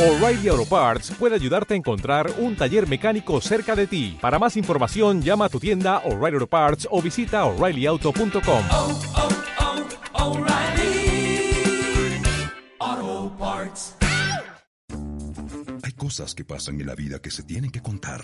O'Reilly 0.00 0.48
Auto 0.48 0.64
Parts 0.64 1.10
puede 1.10 1.34
ayudarte 1.34 1.74
a 1.74 1.76
encontrar 1.76 2.32
un 2.38 2.56
taller 2.56 2.88
mecánico 2.88 3.38
cerca 3.42 3.76
de 3.76 3.86
ti. 3.86 4.16
Para 4.18 4.38
más 4.38 4.56
información, 4.56 5.20
llama 5.20 5.44
a 5.44 5.48
tu 5.50 5.60
tienda 5.60 5.98
O'Reilly 6.06 6.36
Auto 6.36 6.46
Parts 6.46 6.88
o 6.90 7.02
visita 7.02 7.44
oreillyauto.com. 7.44 8.64
oh, 8.70 9.00
oh, 12.80 13.36
Parts. 13.38 13.94
Hay 15.82 15.92
cosas 15.92 16.34
que 16.34 16.46
pasan 16.46 16.80
en 16.80 16.86
la 16.86 16.94
vida 16.94 17.18
que 17.18 17.30
se 17.30 17.42
tienen 17.42 17.70
que 17.70 17.82
contar. 17.82 18.22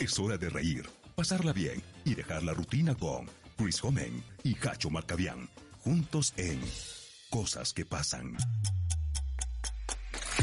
Es 0.00 0.18
hora 0.18 0.36
de 0.36 0.48
reír, 0.48 0.84
pasarla 1.14 1.52
bien 1.52 1.80
y 2.04 2.16
dejar 2.16 2.42
la 2.42 2.54
rutina 2.54 2.96
con 2.96 3.30
Chris 3.56 3.84
Homen 3.84 4.20
y 4.42 4.56
Hacho 4.66 4.90
Marcabián, 4.90 5.48
juntos 5.84 6.34
en 6.36 6.60
Cosas 7.30 7.72
que 7.72 7.84
pasan. 7.84 8.36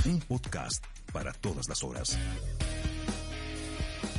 Un 0.08 0.20
podcast 0.20 0.86
para 1.12 1.34
todas 1.34 1.68
las 1.68 1.84
horas. 1.84 2.16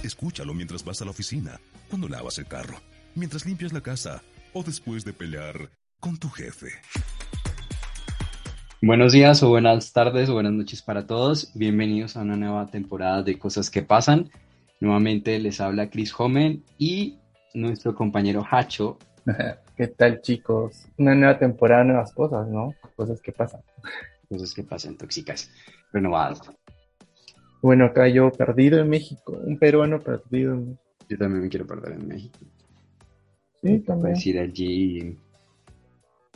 Escúchalo 0.03 0.53
mientras 0.53 0.85
vas 0.85 1.01
a 1.01 1.05
la 1.05 1.13
oficina, 1.13 1.61
cuando 1.89 2.09
lavas 2.09 2.39
el 2.39 2.47
carro, 2.47 2.79
mientras 3.15 3.47
limpias 3.47 3.73
la 3.73 3.81
casa 3.81 4.21
o 4.53 4.65
después 4.65 5.05
de 5.05 5.13
pelear 5.13 5.71
con 6.01 6.19
tu 6.19 6.29
jefe. 6.29 6.71
Buenos 8.83 9.13
días 9.13 9.45
o 9.45 9.49
buenas 9.49 9.93
tardes 9.93 10.29
o 10.29 10.35
buenas 10.35 10.55
noches 10.55 10.83
para 10.83 11.07
todos. 11.07 11.53
Bienvenidos 11.55 12.17
a 12.17 12.23
una 12.23 12.37
nueva 12.37 12.67
temporada 12.67 13.23
de 13.23 13.39
Cosas 13.39 13.71
que 13.71 13.83
Pasan. 13.83 14.29
Nuevamente 14.81 15.39
les 15.39 15.61
habla 15.61 15.89
Chris 15.89 16.13
Homen 16.19 16.65
y 16.79 17.21
nuestro 17.55 17.95
compañero 17.95 18.45
Hacho. 18.51 18.99
¿Qué 19.77 19.87
tal, 19.87 20.21
chicos? 20.21 20.89
Una 20.99 21.15
nueva 21.15 21.39
temporada, 21.39 21.85
nuevas 21.85 22.13
cosas, 22.13 22.49
¿no? 22.49 22.75
Cosas 22.97 23.21
que 23.21 23.31
pasan. 23.31 23.61
Cosas 24.29 24.53
que 24.55 24.63
pasan 24.63 24.97
tóxicas, 24.97 25.51
renovadas. 25.93 26.41
Bueno, 27.63 27.87
acá 27.87 28.09
yo 28.09 28.31
perdido 28.31 28.81
en 28.81 28.89
México, 28.89 29.33
un 29.33 29.59
peruano 29.59 30.01
perdido 30.01 30.55
en 30.55 30.61
México. 30.61 30.83
Yo 31.09 31.19
también 31.19 31.43
me 31.43 31.49
quiero 31.49 31.67
perder 31.67 31.93
en 31.93 32.09
México. 32.09 32.39
Sí, 33.63 33.79
también. 33.81 34.15
Pues 34.15 34.27
ir 34.27 34.39
allí. 34.39 35.17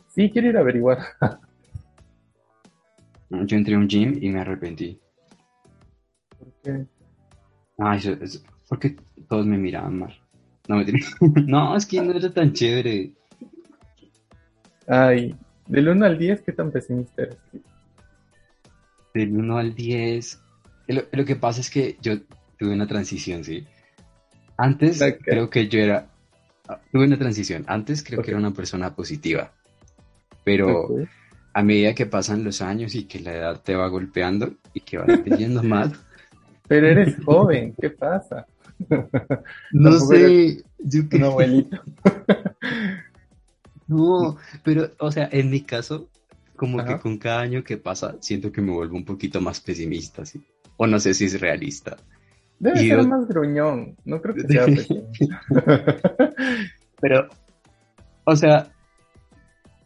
Sí, 0.08 0.30
quiero 0.30 0.48
ir 0.48 0.56
a 0.56 0.60
averiguar. 0.60 0.98
Yo 3.30 3.56
entré 3.56 3.74
a 3.74 3.78
un 3.78 3.88
gym 3.88 4.18
y 4.20 4.28
me 4.28 4.40
arrepentí. 4.40 4.98
Porque 6.36 6.86
Ay, 7.78 7.98
eso, 7.98 8.12
es 8.20 8.44
porque 8.68 8.96
todos 9.28 9.46
me 9.46 9.56
miraban 9.56 9.98
mal. 9.98 10.20
No, 10.68 10.76
me 10.76 10.84
no, 11.46 11.76
es 11.76 11.86
que 11.86 12.00
no 12.02 12.12
era 12.12 12.32
tan 12.32 12.52
chévere. 12.52 13.12
Ay, 14.86 15.34
del 15.66 15.88
1 15.88 16.04
al 16.04 16.18
10, 16.18 16.42
¿qué 16.42 16.52
tan 16.52 16.70
pesimista 16.70 17.22
eres? 17.22 17.38
Del 19.14 19.36
1 19.36 19.58
al 19.58 19.74
10. 19.74 20.40
Lo, 20.88 21.02
lo 21.12 21.24
que 21.24 21.36
pasa 21.36 21.60
es 21.60 21.70
que 21.70 21.96
yo 22.00 22.18
tuve 22.58 22.72
una 22.72 22.86
transición, 22.86 23.44
¿sí? 23.44 23.66
Antes 24.56 25.02
creo 25.24 25.48
que 25.48 25.68
yo 25.68 25.80
era... 25.80 26.06
Tuve 26.92 27.06
una 27.06 27.18
transición. 27.18 27.64
Antes 27.66 28.04
creo 28.04 28.22
que 28.22 28.30
era 28.30 28.38
una 28.38 28.52
persona 28.52 28.94
positiva. 28.94 29.52
Pero 30.44 30.88
a 31.52 31.62
medida 31.62 31.94
que 31.94 32.06
pasan 32.06 32.44
los 32.44 32.60
años 32.62 32.94
y 32.94 33.04
que 33.04 33.20
la 33.20 33.34
edad 33.34 33.60
te 33.62 33.74
va 33.74 33.88
golpeando 33.88 34.54
y 34.74 34.80
que 34.80 34.98
vas 34.98 35.20
creyendo 35.24 35.62
más... 35.64 35.92
Pero 36.68 36.86
eres 36.86 37.16
joven, 37.24 37.74
¿qué 37.80 37.90
pasa? 37.90 38.46
No 39.72 39.98
sé, 39.98 40.62
yo 40.78 41.02
Un 41.12 41.24
abuelito. 41.24 41.82
No, 43.88 44.36
pero, 44.62 44.92
o 45.00 45.10
sea, 45.10 45.28
en 45.32 45.50
mi 45.50 45.62
caso, 45.62 46.08
como 46.60 46.76
que 46.76 46.92
Ajá. 46.92 47.00
con 47.00 47.16
cada 47.16 47.40
año 47.40 47.64
que 47.64 47.78
pasa, 47.78 48.16
siento 48.20 48.52
que 48.52 48.60
me 48.60 48.70
vuelvo 48.70 48.94
un 48.94 49.06
poquito 49.06 49.40
más 49.40 49.62
pesimista, 49.62 50.26
¿sí? 50.26 50.42
O 50.76 50.86
no 50.86 51.00
sé 51.00 51.14
si 51.14 51.24
es 51.24 51.40
realista. 51.40 51.96
Debe 52.58 52.84
Y 52.84 52.88
ser 52.88 52.98
yo- 52.98 53.08
más 53.08 53.26
gruñón. 53.26 53.96
No 54.04 54.20
creo 54.20 54.34
que 54.34 54.46
sea 54.46 54.66
pesimista. 54.66 55.40
Pero, 57.00 57.28
o 58.24 58.36
sea, 58.36 58.70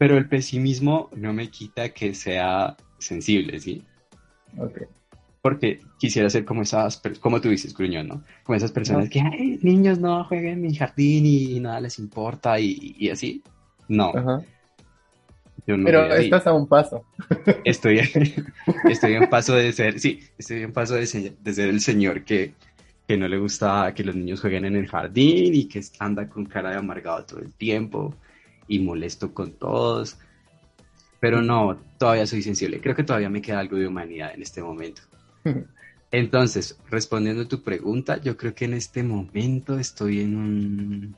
pero 0.00 0.18
el 0.18 0.28
pesimismo 0.28 1.10
no 1.16 1.32
me 1.32 1.48
quita 1.48 1.90
que 1.90 2.12
sea 2.12 2.76
sensible, 2.98 3.60
¿sí? 3.60 3.84
ok. 4.58 4.82
Porque 5.42 5.78
quisiera 6.00 6.28
ser 6.28 6.44
como 6.44 6.62
esas, 6.62 7.00
como 7.20 7.40
tú 7.40 7.50
dices, 7.50 7.72
gruñón, 7.72 8.08
¿no? 8.08 8.24
Como 8.42 8.56
esas 8.56 8.72
personas 8.72 9.04
Ajá. 9.04 9.10
que, 9.10 9.20
ay, 9.20 9.60
niños 9.62 10.00
no 10.00 10.24
jueguen 10.24 10.54
en 10.54 10.62
mi 10.62 10.74
jardín 10.74 11.24
y, 11.24 11.60
nada 11.60 11.78
les 11.78 12.00
importa 12.00 12.58
y, 12.58 12.96
y 12.98 13.10
así. 13.10 13.44
No, 13.86 14.10
Ajá. 14.16 14.42
Yo 15.66 15.76
no 15.76 15.84
Pero 15.86 16.06
estás 16.14 16.46
a 16.46 16.52
un 16.52 16.66
paso. 16.66 17.04
Estoy, 17.64 17.98
estoy 18.90 19.14
en 19.14 19.28
paso 19.28 19.54
de 19.54 19.72
ser, 19.72 19.98
sí, 19.98 20.20
estoy 20.38 20.62
en 20.62 20.72
paso 20.72 20.94
de, 20.94 21.06
se- 21.06 21.36
de 21.40 21.54
ser 21.54 21.68
el 21.68 21.80
señor 21.80 22.24
que, 22.24 22.54
que 23.06 23.16
no 23.16 23.28
le 23.28 23.38
gusta 23.38 23.92
que 23.94 24.04
los 24.04 24.14
niños 24.14 24.40
jueguen 24.40 24.64
en 24.66 24.76
el 24.76 24.88
jardín 24.88 25.54
y 25.54 25.68
que 25.68 25.80
anda 25.98 26.28
con 26.28 26.46
cara 26.46 26.70
de 26.70 26.76
amargado 26.76 27.24
todo 27.24 27.40
el 27.40 27.52
tiempo 27.54 28.14
y 28.68 28.78
molesto 28.80 29.32
con 29.32 29.52
todos. 29.52 30.18
Pero 31.20 31.40
no, 31.42 31.80
todavía 31.98 32.26
soy 32.26 32.42
sensible. 32.42 32.80
Creo 32.80 32.94
que 32.94 33.04
todavía 33.04 33.30
me 33.30 33.40
queda 33.42 33.60
algo 33.60 33.76
de 33.76 33.86
humanidad 33.86 34.34
en 34.34 34.42
este 34.42 34.62
momento. 34.62 35.02
Entonces, 36.10 36.78
respondiendo 36.90 37.42
a 37.42 37.48
tu 37.48 37.62
pregunta, 37.62 38.20
yo 38.20 38.36
creo 38.36 38.54
que 38.54 38.66
en 38.66 38.74
este 38.74 39.02
momento 39.02 39.78
estoy 39.78 40.20
en 40.20 40.36
un, 40.36 41.16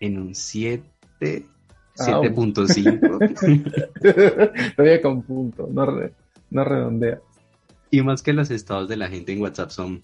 en 0.00 0.18
un 0.18 0.34
7, 0.34 0.86
Au. 1.20 1.57
7.5. 1.98 4.74
Todavía 4.76 5.02
con 5.02 5.22
punto, 5.22 5.68
no, 5.72 5.86
re- 5.86 6.12
no 6.50 6.64
redondea. 6.64 7.20
Y 7.90 8.02
más 8.02 8.22
que 8.22 8.32
los 8.32 8.50
estados 8.50 8.88
de 8.88 8.96
la 8.96 9.08
gente 9.08 9.32
en 9.32 9.40
WhatsApp 9.40 9.70
son, 9.70 10.02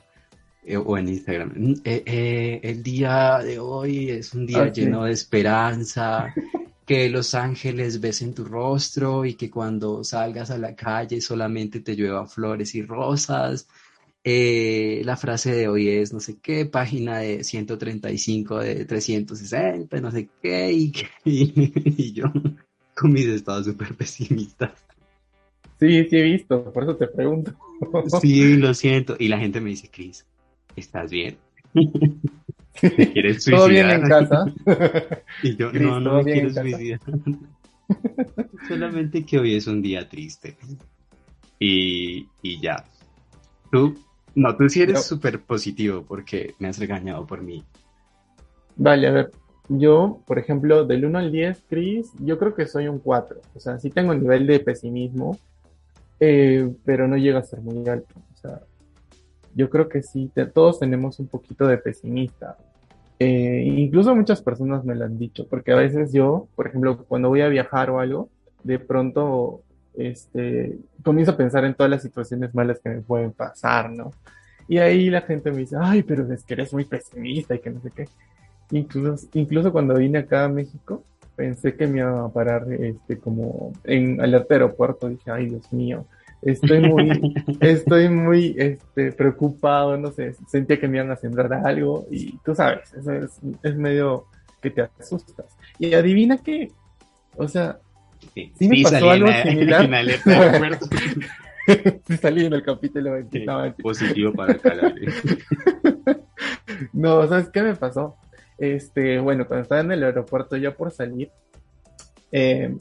eh, 0.65 0.77
o 0.77 0.97
en 0.97 1.09
Instagram, 1.09 1.53
mm, 1.55 1.73
eh, 1.85 2.03
eh, 2.07 2.61
el 2.63 2.83
día 2.83 3.39
de 3.43 3.59
hoy 3.59 4.11
es 4.11 4.33
un 4.35 4.47
día 4.47 4.63
Ah, 4.63 4.71
sí. 4.75 4.81
lleno 4.81 5.05
de 5.05 5.13
esperanza, 5.13 6.33
que 6.87 7.09
los 7.09 7.35
ángeles 7.35 8.01
besen 8.01 8.35
tu 8.35 8.45
rostro 8.45 9.25
y 9.25 9.35
que 9.35 9.51
cuando 9.51 10.05
salgas 10.05 10.51
a 10.51 10.59
la 10.59 10.75
calle 10.75 11.21
solamente 11.21 11.81
te 11.81 11.95
llueva 11.95 12.27
flores 12.27 12.75
y 12.75 12.83
rosas. 12.83 13.69
Eh, 14.27 15.03
la 15.05 15.17
frase 15.19 15.55
de 15.55 15.69
hoy 15.69 15.89
es 15.89 16.13
no 16.15 16.21
sé 16.21 16.39
qué, 16.41 16.65
página 16.65 17.19
de 17.19 17.45
135 17.45 18.59
de 18.59 18.85
360, 18.87 20.01
no 20.01 20.11
sé 20.11 20.31
qué, 20.43 20.73
y, 20.73 20.93
y 21.25 22.13
yo 22.13 22.25
con 22.95 23.13
mis 23.13 23.27
estados 23.27 23.67
súper 23.67 23.95
pesimistas. 23.95 24.73
Sí, 25.79 26.05
sí 26.09 26.17
he 26.17 26.23
visto, 26.23 26.73
por 26.73 26.85
eso 26.85 26.97
te 26.97 27.09
pregunto. 27.09 27.53
Sí, 28.21 28.57
lo 28.57 28.73
siento. 28.73 29.17
Y 29.19 29.29
la 29.29 29.39
gente 29.39 29.61
me 29.61 29.71
dice, 29.71 29.91
Chris, 29.91 30.25
¿estás 30.77 31.11
bien? 31.11 31.37
¿Te 32.97 33.13
quieres 33.13 33.45
¿Todo 33.51 33.69
bien 33.69 33.91
en 33.91 34.01
suicidar? 34.01 34.29
casa? 34.29 34.55
Y 35.43 35.57
yo, 35.57 35.71
Chris, 35.71 35.83
no, 35.83 36.01
no 36.01 36.11
¿todo 36.11 36.23
me 36.23 36.33
quiero 36.33 36.51
suicidar. 36.51 37.01
Solamente 38.69 39.27
que 39.27 39.39
hoy 39.39 39.57
es 39.57 39.67
un 39.67 39.83
día 39.83 40.09
triste. 40.09 40.57
Y, 41.59 42.29
y 42.43 42.61
ya. 42.61 42.85
Tú, 43.71 43.99
no, 44.35 44.57
tú 44.57 44.69
sí 44.69 44.83
eres 44.83 44.97
Yo- 44.97 45.03
súper 45.03 45.41
positivo 45.41 46.05
porque 46.07 46.55
me 46.59 46.69
has 46.69 46.79
regañado 46.79 47.27
por 47.27 47.43
mí. 47.43 47.65
Vale, 48.77 49.07
a 49.07 49.11
ver. 49.13 49.31
Yo, 49.69 50.21
por 50.27 50.39
ejemplo, 50.39 50.85
del 50.85 51.07
1 51.07 51.19
al 51.19 51.33
10, 51.33 51.63
Chris, 51.69 52.11
yo 52.19 52.39
creo 52.39 52.55
que 52.55 52.67
soy 52.67 52.87
un 52.89 52.99
4. 52.99 53.41
O 53.55 53.61
sea, 53.61 53.79
sí 53.79 53.89
tengo 53.91 54.11
un 54.13 54.21
nivel 54.21 54.47
de 54.47 54.61
pesimismo, 54.61 55.39
eh, 56.21 56.71
pero 56.85 57.09
no 57.09 57.17
llega 57.17 57.39
a 57.39 57.45
ser 57.45 57.61
muy 57.63 57.89
alto. 57.89 58.15
O 58.35 58.37
sea, 58.37 58.61
yo 59.55 59.71
creo 59.71 59.89
que 59.89 60.03
sí, 60.03 60.31
te- 60.35 60.47
todos 60.47 60.81
tenemos 60.81 61.19
un 61.19 61.29
poquito 61.29 61.67
de 61.67 61.79
pesimista. 61.79 62.59
Eh, 63.19 63.63
incluso 63.65 64.15
muchas 64.15 64.43
personas 64.43 64.85
me 64.85 64.95
lo 64.95 65.05
han 65.07 65.17
dicho, 65.19 65.47
porque 65.49 65.73
a 65.73 65.77
veces 65.77 66.13
yo, 66.13 66.47
por 66.57 66.67
ejemplo, 66.67 66.99
cuando 67.09 67.29
voy 67.31 67.41
a 67.41 67.49
viajar 67.49 67.89
o 67.89 68.01
algo, 68.01 68.29
de 68.65 68.79
pronto 68.79 69.63
este, 69.97 70.79
comienzo 71.03 71.33
a 71.33 71.37
pensar 71.37 71.65
en 71.65 71.75
todas 71.75 71.91
las 71.91 72.03
situaciones 72.03 72.55
malas 72.55 72.81
que 72.81 72.91
me 72.91 73.01
pueden 73.01 73.33
pasar, 73.33 73.91
¿no? 73.91 74.13
Y 74.69 74.79
ahí 74.79 75.11
la 75.11 75.21
gente 75.21 75.51
me 75.51 75.59
dice, 75.59 75.77
ay, 75.81 76.03
pero 76.03 76.31
es 76.33 76.43
que 76.45 76.55
eres 76.55 76.73
muy 76.73 76.85
pesimista 76.85 77.55
y 77.55 77.59
que 77.61 77.71
no 77.71 77.81
sé 77.81 77.91
qué. 77.91 78.09
Incluso, 78.71 79.27
incluso 79.35 79.73
cuando 79.73 79.95
vine 79.95 80.19
acá 80.19 80.45
a 80.45 80.49
México, 80.49 81.05
pensé 81.37 81.75
que 81.75 81.87
me 81.87 81.99
iba 81.99 82.25
a 82.25 82.29
parar 82.29 82.67
este, 82.73 83.19
como 83.19 83.73
en 83.85 84.21
alerta 84.21 84.55
aeropuerto. 84.55 85.09
Dije, 85.09 85.31
ay, 85.31 85.47
Dios 85.47 85.73
mío, 85.73 86.07
estoy 86.43 86.81
muy, 86.81 87.35
estoy 87.61 88.09
muy 88.09 88.55
este, 88.57 89.13
preocupado, 89.13 89.97
no 89.97 90.13
sé, 90.13 90.35
sentía 90.49 90.79
que 90.79 90.89
me 90.89 90.99
iban 90.99 91.11
a 91.11 91.17
sembrar 91.17 91.53
algo 91.53 92.07
y 92.11 92.39
tú 92.39 92.55
sabes, 92.55 92.93
eso 92.95 93.13
es, 93.13 93.41
es 93.63 93.77
medio 93.77 94.27
que 94.61 94.71
te 94.71 94.83
asustas. 94.83 95.47
Y 95.79 95.95
adivina 95.95 96.39
qué, 96.39 96.71
o 97.37 97.49
sea, 97.49 97.79
Sí, 98.35 98.53
Sí 98.59 98.69
me 98.69 98.83
pasó 98.83 99.11
algo 99.11 99.29
en, 99.31 99.43
similar. 99.51 99.85
en 99.85 99.95
alerta 99.95 100.31
de 100.31 100.37
aeropuerto. 100.37 100.87
sí 102.07 102.17
salí 102.19 102.47
en 102.47 102.53
el 102.53 102.63
capítulo 102.63 103.11
Sí, 103.17 103.39
20. 103.39 103.45
No, 103.47 103.75
positivo 103.83 104.33
para 104.33 104.55
calor. 104.59 104.95
No, 106.93 107.27
¿sabes 107.29 107.49
qué 107.51 107.63
me 107.63 107.75
pasó? 107.75 108.17
Este, 108.59 109.19
bueno, 109.19 109.47
cuando 109.47 109.63
estaba 109.63 109.81
en 109.81 109.93
el 109.93 110.03
aeropuerto 110.03 110.57
ya 110.57 110.73
por 110.73 110.91
salir, 110.91 111.31
eh, 112.33 112.75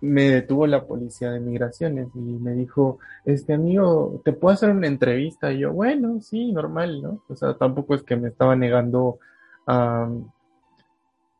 me 0.00 0.30
detuvo 0.30 0.66
la 0.66 0.84
policía 0.86 1.30
de 1.32 1.40
migraciones 1.40 2.08
y 2.14 2.18
me 2.20 2.52
dijo, 2.52 2.98
este 3.24 3.54
amigo, 3.54 4.22
¿te 4.24 4.32
puedo 4.32 4.54
hacer 4.54 4.70
una 4.70 4.86
entrevista? 4.86 5.52
Y 5.52 5.58
yo, 5.60 5.72
bueno, 5.72 6.20
sí, 6.20 6.52
normal, 6.52 7.02
¿no? 7.02 7.22
O 7.28 7.34
sea, 7.36 7.54
tampoco 7.54 7.94
es 7.94 8.02
que 8.02 8.16
me 8.16 8.28
estaba 8.28 8.54
negando 8.56 9.18
a, 9.66 10.08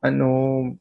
a 0.02 0.10
no, 0.10 0.76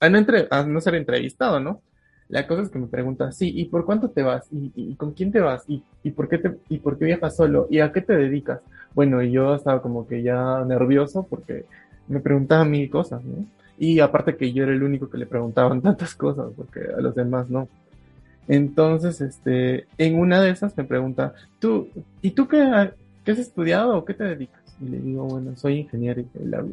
a 0.00 0.08
no, 0.08 0.18
entre- 0.18 0.48
a 0.50 0.62
no 0.64 0.80
ser 0.80 0.94
entrevistado, 0.96 1.60
¿no? 1.60 1.80
La 2.28 2.46
cosa 2.46 2.62
es 2.62 2.70
que 2.70 2.78
me 2.78 2.86
pregunta, 2.86 3.30
sí, 3.32 3.52
¿y 3.54 3.66
por 3.66 3.84
cuánto 3.84 4.08
te 4.08 4.22
vas? 4.22 4.46
¿Y, 4.50 4.72
y 4.74 4.94
con 4.96 5.12
quién 5.12 5.30
te 5.30 5.40
vas? 5.40 5.64
¿Y, 5.68 5.82
y 6.02 6.10
por 6.10 6.28
qué 6.28 6.38
te, 6.38 6.56
y 6.68 6.78
por 6.78 6.98
qué 6.98 7.04
viajas 7.04 7.36
solo? 7.36 7.66
¿Y 7.70 7.80
a 7.80 7.92
qué 7.92 8.00
te 8.00 8.16
dedicas? 8.16 8.60
Bueno, 8.94 9.22
y 9.22 9.30
yo 9.32 9.54
estaba 9.54 9.82
como 9.82 10.06
que 10.06 10.22
ya 10.22 10.64
nervioso 10.64 11.26
porque 11.28 11.66
me 12.08 12.20
preguntaban 12.20 12.70
mil 12.70 12.88
cosas, 12.90 13.22
¿no? 13.24 13.44
Y 13.78 14.00
aparte 14.00 14.36
que 14.36 14.52
yo 14.52 14.62
era 14.62 14.72
el 14.72 14.82
único 14.82 15.10
que 15.10 15.18
le 15.18 15.26
preguntaban 15.26 15.82
tantas 15.82 16.14
cosas, 16.14 16.46
porque 16.56 16.80
a 16.96 17.00
los 17.00 17.14
demás 17.14 17.50
no. 17.50 17.68
Entonces, 18.46 19.20
este, 19.20 19.86
en 19.98 20.18
una 20.18 20.40
de 20.40 20.50
esas 20.50 20.76
me 20.76 20.84
pregunta, 20.84 21.34
tú, 21.58 21.88
¿y 22.20 22.32
tú 22.32 22.46
qué, 22.46 22.92
qué 23.24 23.32
has 23.32 23.38
estudiado 23.38 23.96
o 23.96 24.04
qué 24.04 24.14
te 24.14 24.24
dedicas? 24.24 24.60
Y 24.80 24.88
le 24.88 24.98
digo, 24.98 25.24
bueno, 25.24 25.56
soy 25.56 25.78
ingeniero 25.78 26.20
y 26.20 26.44
la. 26.44 26.64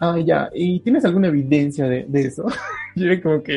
Ah, 0.00 0.18
ya, 0.18 0.50
¿y 0.54 0.80
tienes 0.80 1.04
alguna 1.04 1.28
evidencia 1.28 1.86
de, 1.86 2.06
de 2.08 2.22
eso? 2.22 2.46
Yo 2.96 3.06
era 3.06 3.22
como 3.22 3.42
que, 3.42 3.56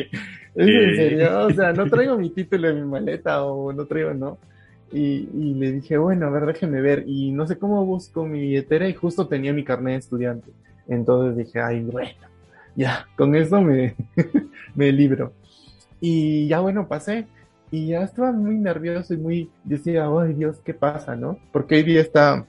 ¿es 0.54 0.68
en 0.68 0.96
serio? 0.96 1.46
O 1.46 1.50
sea, 1.50 1.72
no 1.72 1.86
traigo 1.86 2.18
mi 2.18 2.28
título 2.28 2.68
en 2.68 2.82
mi 2.82 2.86
maleta 2.86 3.42
o 3.42 3.72
no 3.72 3.86
traigo, 3.86 4.12
¿no? 4.12 4.36
Y, 4.92 5.28
y 5.34 5.54
le 5.54 5.72
dije, 5.72 5.96
bueno, 5.96 6.26
a 6.26 6.30
ver, 6.30 6.44
déjeme 6.44 6.82
ver. 6.82 7.04
Y 7.06 7.32
no 7.32 7.46
sé 7.46 7.56
cómo 7.58 7.84
busco 7.86 8.26
mi 8.26 8.40
billetera 8.40 8.86
y 8.86 8.92
justo 8.92 9.26
tenía 9.26 9.54
mi 9.54 9.64
carnet 9.64 9.94
de 9.94 9.98
estudiante. 9.98 10.50
Entonces 10.86 11.36
dije, 11.46 11.60
ay, 11.60 11.80
bueno, 11.80 12.10
ya, 12.76 13.06
con 13.16 13.34
eso 13.34 13.62
me, 13.62 13.94
me 14.74 14.92
libro. 14.92 15.32
Y 15.98 16.46
ya 16.46 16.60
bueno, 16.60 16.86
pasé. 16.86 17.26
Y 17.70 17.88
ya 17.88 18.02
estaba 18.02 18.30
muy 18.32 18.56
nervioso 18.56 19.14
y 19.14 19.16
muy, 19.16 19.50
decía, 19.64 20.06
ay 20.06 20.34
Dios, 20.34 20.60
¿qué 20.62 20.74
pasa, 20.74 21.16
no? 21.16 21.38
Porque 21.52 21.76
hoy 21.76 21.82
día 21.82 22.02
está 22.02 22.46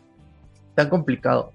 tan 0.75 0.89
complicado. 0.89 1.51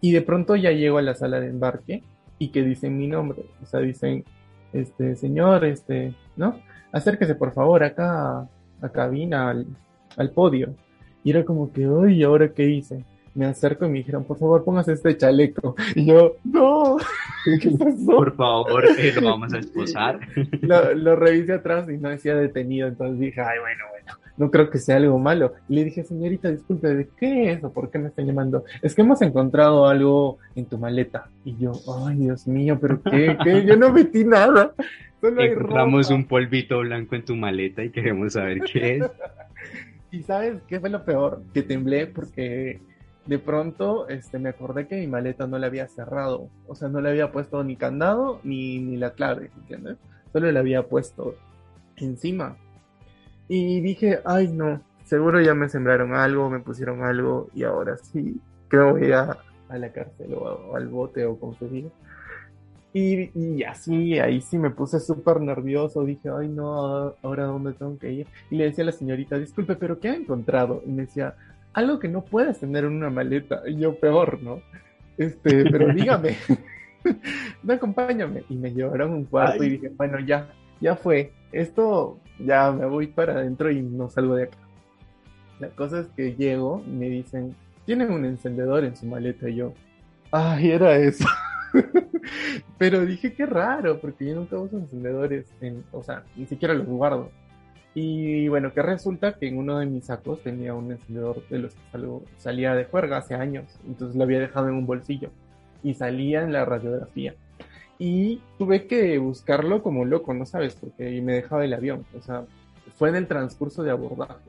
Y 0.00 0.12
de 0.12 0.22
pronto 0.22 0.56
ya 0.56 0.70
llego 0.70 0.98
a 0.98 1.02
la 1.02 1.14
sala 1.14 1.40
de 1.40 1.48
embarque 1.48 2.02
y 2.38 2.48
que 2.48 2.62
dicen 2.62 2.96
mi 2.96 3.08
nombre. 3.08 3.44
O 3.62 3.66
sea, 3.66 3.80
dicen, 3.80 4.24
este, 4.72 5.16
señor, 5.16 5.64
este, 5.64 6.14
¿no? 6.36 6.60
Acérquese 6.92 7.34
por 7.34 7.52
favor 7.52 7.82
acá 7.82 8.48
a, 8.80 8.88
cabina, 8.90 9.50
al, 9.50 9.66
al 10.16 10.30
podio. 10.30 10.74
Y 11.24 11.30
era 11.30 11.44
como 11.44 11.72
que, 11.72 11.86
uy, 11.86 12.20
¿y 12.20 12.22
ahora 12.22 12.52
qué 12.52 12.64
hice? 12.64 13.04
Me 13.34 13.46
acerco 13.46 13.86
y 13.86 13.88
me 13.88 13.98
dijeron, 13.98 14.24
por 14.24 14.38
favor, 14.38 14.64
póngase 14.64 14.92
este 14.92 15.16
chaleco. 15.16 15.74
Y 15.94 16.06
yo, 16.06 16.36
no, 16.44 16.96
¿qué 17.60 17.70
pasó? 17.70 18.06
Por 18.06 18.36
favor, 18.36 18.84
eh, 18.98 19.12
lo 19.20 19.28
vamos 19.30 19.52
a 19.54 19.58
esposar. 19.58 20.20
Lo, 20.62 20.94
lo 20.94 21.16
revisé 21.16 21.54
atrás 21.54 21.88
y 21.88 21.96
no 21.96 22.08
decía 22.10 22.34
detenido, 22.34 22.88
entonces 22.88 23.18
dije, 23.18 23.40
ay, 23.40 23.58
bueno, 23.60 23.84
bueno, 23.90 24.20
no 24.36 24.50
creo 24.50 24.70
que 24.70 24.78
sea 24.78 24.96
algo 24.96 25.18
malo. 25.18 25.54
Y 25.68 25.74
le 25.76 25.84
dije, 25.84 26.04
señorita, 26.04 26.50
disculpe, 26.50 26.88
¿de 26.88 27.08
qué 27.18 27.52
es 27.52 27.64
o 27.64 27.72
por 27.72 27.90
qué 27.90 27.98
me 27.98 28.08
están 28.08 28.26
llamando? 28.26 28.64
Es 28.82 28.94
que 28.94 29.02
hemos 29.02 29.20
encontrado 29.22 29.86
algo 29.86 30.38
en 30.54 30.66
tu 30.66 30.78
maleta. 30.78 31.28
Y 31.44 31.56
yo, 31.56 31.72
ay, 32.06 32.16
Dios 32.16 32.46
mío, 32.46 32.78
pero 32.80 33.00
qué, 33.02 33.36
qué, 33.42 33.64
yo 33.64 33.76
no 33.76 33.92
metí 33.92 34.24
nada. 34.24 34.72
Solo 35.20 35.40
hay 35.40 35.48
Encontramos 35.48 36.06
ropa. 36.06 36.14
un 36.14 36.24
polvito 36.26 36.78
blanco 36.80 37.16
en 37.16 37.24
tu 37.24 37.34
maleta 37.34 37.82
y 37.82 37.90
queremos 37.90 38.34
saber 38.34 38.60
qué 38.60 38.96
es. 38.98 39.04
Y 40.10 40.22
sabes 40.22 40.62
qué 40.66 40.80
fue 40.80 40.88
lo 40.88 41.04
peor? 41.04 41.42
Que 41.52 41.62
temblé 41.62 42.06
porque 42.06 42.80
de 43.28 43.38
pronto 43.38 44.08
este, 44.08 44.38
me 44.38 44.48
acordé 44.48 44.88
que 44.88 44.96
mi 44.96 45.06
maleta 45.06 45.46
no 45.46 45.58
la 45.58 45.66
había 45.66 45.86
cerrado. 45.86 46.48
O 46.66 46.74
sea, 46.74 46.88
no 46.88 47.00
le 47.00 47.10
había 47.10 47.30
puesto 47.30 47.62
ni 47.62 47.76
candado 47.76 48.40
ni, 48.42 48.78
ni 48.80 48.96
la 48.96 49.12
clave, 49.12 49.50
¿entiendes? 49.54 49.98
Solo 50.32 50.50
le 50.50 50.58
había 50.58 50.88
puesto 50.88 51.34
encima. 51.96 52.56
Y 53.46 53.80
dije, 53.82 54.20
ay 54.24 54.48
no, 54.48 54.80
seguro 55.04 55.42
ya 55.42 55.54
me 55.54 55.68
sembraron 55.68 56.14
algo, 56.14 56.48
me 56.48 56.60
pusieron 56.60 57.02
algo 57.02 57.50
y 57.54 57.64
ahora 57.64 57.98
sí, 57.98 58.40
creo 58.68 58.92
voy 58.92 59.12
a, 59.12 59.36
a 59.68 59.78
la 59.78 59.92
cárcel 59.92 60.32
o 60.34 60.74
al 60.74 60.88
bote 60.88 61.26
o 61.26 61.38
como 61.38 61.54
se 61.54 61.68
diga. 61.68 61.90
Y, 62.94 63.30
y 63.38 63.62
así, 63.62 64.18
ahí 64.18 64.40
sí 64.40 64.56
me 64.56 64.70
puse 64.70 65.00
súper 65.00 65.40
nervioso, 65.42 66.02
dije, 66.04 66.30
ay 66.30 66.48
no, 66.48 67.14
ahora 67.22 67.44
dónde 67.44 67.74
tengo 67.74 67.98
que 67.98 68.10
ir. 68.10 68.26
Y 68.50 68.56
le 68.56 68.64
decía 68.64 68.84
a 68.84 68.86
la 68.86 68.92
señorita, 68.92 69.38
disculpe, 69.38 69.76
pero 69.76 70.00
¿qué 70.00 70.08
ha 70.08 70.14
encontrado? 70.14 70.82
Y 70.86 70.90
me 70.90 71.02
decía, 71.02 71.36
algo 71.78 71.98
que 71.98 72.08
no 72.08 72.24
puedes 72.24 72.58
tener 72.58 72.84
en 72.84 72.92
una 72.92 73.10
maleta. 73.10 73.62
Y 73.66 73.78
yo, 73.78 73.94
peor, 73.98 74.42
¿no? 74.42 74.60
Este, 75.16 75.64
pero 75.70 75.92
dígame, 75.94 76.36
no 77.62 77.72
acompáñame. 77.72 78.44
Y 78.48 78.56
me 78.56 78.72
llevaron 78.72 79.12
a 79.12 79.16
un 79.16 79.24
cuarto 79.24 79.62
y 79.64 79.70
dije, 79.70 79.90
bueno, 79.96 80.18
ya, 80.20 80.48
ya 80.80 80.96
fue. 80.96 81.32
Esto, 81.52 82.18
ya 82.38 82.72
me 82.72 82.86
voy 82.86 83.06
para 83.06 83.34
adentro 83.34 83.70
y 83.70 83.80
no 83.80 84.10
salgo 84.10 84.34
de 84.34 84.44
acá. 84.44 84.58
La 85.60 85.68
cosa 85.68 86.00
es 86.00 86.06
que 86.08 86.34
llego 86.34 86.82
y 86.86 86.90
me 86.90 87.08
dicen, 87.08 87.54
tienen 87.84 88.12
un 88.12 88.24
encendedor 88.24 88.84
en 88.84 88.96
su 88.96 89.06
maleta. 89.06 89.48
Y 89.48 89.56
yo, 89.56 89.72
ay, 90.32 90.72
era 90.72 90.96
eso. 90.96 91.26
Pero 92.78 93.06
dije, 93.06 93.32
qué 93.34 93.46
raro, 93.46 94.00
porque 94.00 94.26
yo 94.26 94.34
nunca 94.34 94.58
uso 94.58 94.76
encendedores, 94.76 95.46
en, 95.60 95.84
o 95.92 96.02
sea, 96.02 96.24
ni 96.36 96.46
siquiera 96.46 96.74
los 96.74 96.86
guardo. 96.86 97.30
Y 98.00 98.46
bueno, 98.46 98.72
que 98.72 98.80
resulta 98.80 99.32
que 99.32 99.48
en 99.48 99.58
uno 99.58 99.80
de 99.80 99.86
mis 99.86 100.04
sacos 100.04 100.40
tenía 100.44 100.72
un 100.72 100.92
encendedor 100.92 101.42
de 101.48 101.58
los 101.58 101.74
que 101.74 101.80
salgo- 101.90 102.22
salía 102.36 102.76
de 102.76 102.84
juerga 102.84 103.16
hace 103.16 103.34
años, 103.34 103.64
entonces 103.88 104.14
lo 104.14 104.22
había 104.22 104.38
dejado 104.38 104.68
en 104.68 104.74
un 104.74 104.86
bolsillo 104.86 105.30
y 105.82 105.94
salía 105.94 106.44
en 106.44 106.52
la 106.52 106.64
radiografía. 106.64 107.34
Y 107.98 108.40
tuve 108.56 108.86
que 108.86 109.18
buscarlo 109.18 109.82
como 109.82 110.04
loco, 110.04 110.32
¿no 110.32 110.46
sabes? 110.46 110.76
Porque 110.76 111.20
me 111.22 111.32
dejaba 111.32 111.64
el 111.64 111.74
avión, 111.74 112.06
o 112.16 112.22
sea, 112.22 112.44
fue 112.96 113.08
en 113.08 113.16
el 113.16 113.26
transcurso 113.26 113.82
de 113.82 113.90
abordaje. 113.90 114.48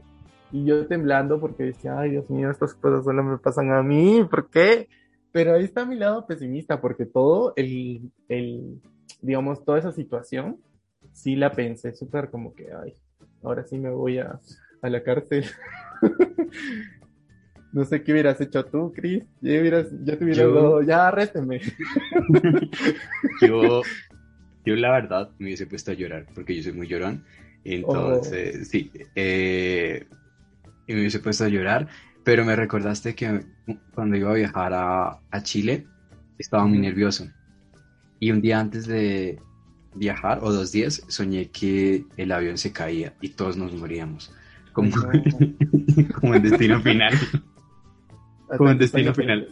Y 0.51 0.65
yo 0.65 0.85
temblando 0.85 1.39
porque 1.39 1.63
decía, 1.63 1.97
ay 1.97 2.11
Dios 2.11 2.29
mío, 2.29 2.51
estas 2.51 2.75
cosas 2.75 3.03
solo 3.03 3.23
me 3.23 3.39
pasan 3.39 3.71
a 3.71 3.81
mí, 3.81 4.27
¿por 4.29 4.47
qué? 4.51 4.89
Pero 5.31 5.55
ahí 5.55 5.63
está 5.63 5.85
mi 5.85 5.95
lado 5.95 6.27
pesimista, 6.27 6.79
porque 6.79 7.07
todo 7.07 7.53
el, 7.55 8.11
el 8.27 8.79
digamos, 9.23 9.65
toda 9.65 9.79
esa 9.79 9.91
situación, 9.91 10.57
sí 11.13 11.35
la 11.35 11.51
pensé 11.51 11.93
súper 11.93 12.29
como 12.29 12.53
que, 12.53 12.67
ay, 12.71 12.93
ahora 13.43 13.63
sí 13.65 13.77
me 13.77 13.89
voy 13.89 14.19
a, 14.19 14.39
a 14.81 14.89
la 14.89 15.03
cárcel. 15.03 15.45
No 17.71 17.85
sé 17.85 18.01
qué 18.03 18.11
hubieras 18.13 18.41
hecho 18.41 18.65
tú, 18.65 18.91
Chris. 18.95 19.23
Ya, 19.41 19.59
hubieras, 19.59 19.87
ya 20.03 20.17
te 20.17 20.23
hubieras 20.23 20.43
Yo- 20.43 20.53
dado, 20.55 20.81
ya 20.81 21.07
arrésteme. 21.07 21.61
Yo, 23.41 23.81
yo 24.65 24.75
la 24.75 24.91
verdad 24.91 25.29
me 25.37 25.45
hubiese 25.47 25.67
puesto 25.67 25.91
a 25.91 25.93
llorar 25.93 26.25
porque 26.33 26.55
yo 26.55 26.63
soy 26.63 26.73
muy 26.73 26.87
llorón. 26.87 27.23
Entonces, 27.63 28.69
sí, 28.69 28.91
eh, 29.15 30.07
y 30.87 30.93
me 30.93 30.99
hubiese 31.01 31.19
puesto 31.19 31.43
a 31.43 31.49
llorar. 31.49 31.87
Pero 32.23 32.43
me 32.43 32.55
recordaste 32.55 33.15
que 33.15 33.45
cuando 33.93 34.15
iba 34.17 34.31
a 34.31 34.35
viajar 34.35 34.73
a, 34.73 35.19
a 35.31 35.43
Chile 35.43 35.85
estaba 36.37 36.65
muy 36.65 36.79
nervioso. 36.79 37.27
Y 38.19 38.31
un 38.31 38.41
día 38.41 38.59
antes 38.59 38.87
de 38.87 39.39
viajar, 39.95 40.39
o 40.43 40.51
dos 40.51 40.71
días, 40.71 41.03
soñé 41.07 41.49
que 41.49 42.05
el 42.17 42.31
avión 42.31 42.57
se 42.57 42.71
caía 42.71 43.13
y 43.21 43.29
todos 43.29 43.57
nos 43.57 43.73
moríamos. 43.73 44.31
Como, 44.73 44.91
como 46.19 46.35
en 46.35 46.43
destino 46.43 46.79
final. 46.81 47.13
Como 48.57 48.69
en 48.71 48.77
destino 48.77 49.13
final. 49.13 49.47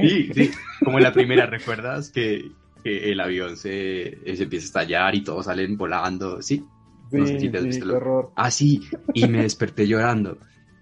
Sí, 0.00 0.30
sí, 0.32 0.50
como 0.82 0.98
la 1.00 1.12
primera, 1.12 1.46
¿recuerdas? 1.46 2.10
Que, 2.10 2.50
que 2.82 3.12
el 3.12 3.20
avión 3.20 3.56
se, 3.56 4.18
se 4.36 4.42
empieza 4.42 4.64
a 4.64 4.68
estallar 4.68 5.14
y 5.14 5.22
todos 5.22 5.46
salen 5.46 5.76
volando, 5.76 6.40
¿sí? 6.42 6.64
No 7.12 7.26
sé 7.26 7.38
si 7.38 7.48
te 7.48 7.58
has 7.58 7.62
sí, 7.62 7.68
visto 7.68 7.84
qué 7.86 7.90
lo- 7.92 7.96
horror. 7.96 8.32
Ah, 8.36 8.50
sí, 8.50 8.80
y 9.12 9.28
me 9.28 9.42
desperté 9.42 9.86
llorando 9.86 10.38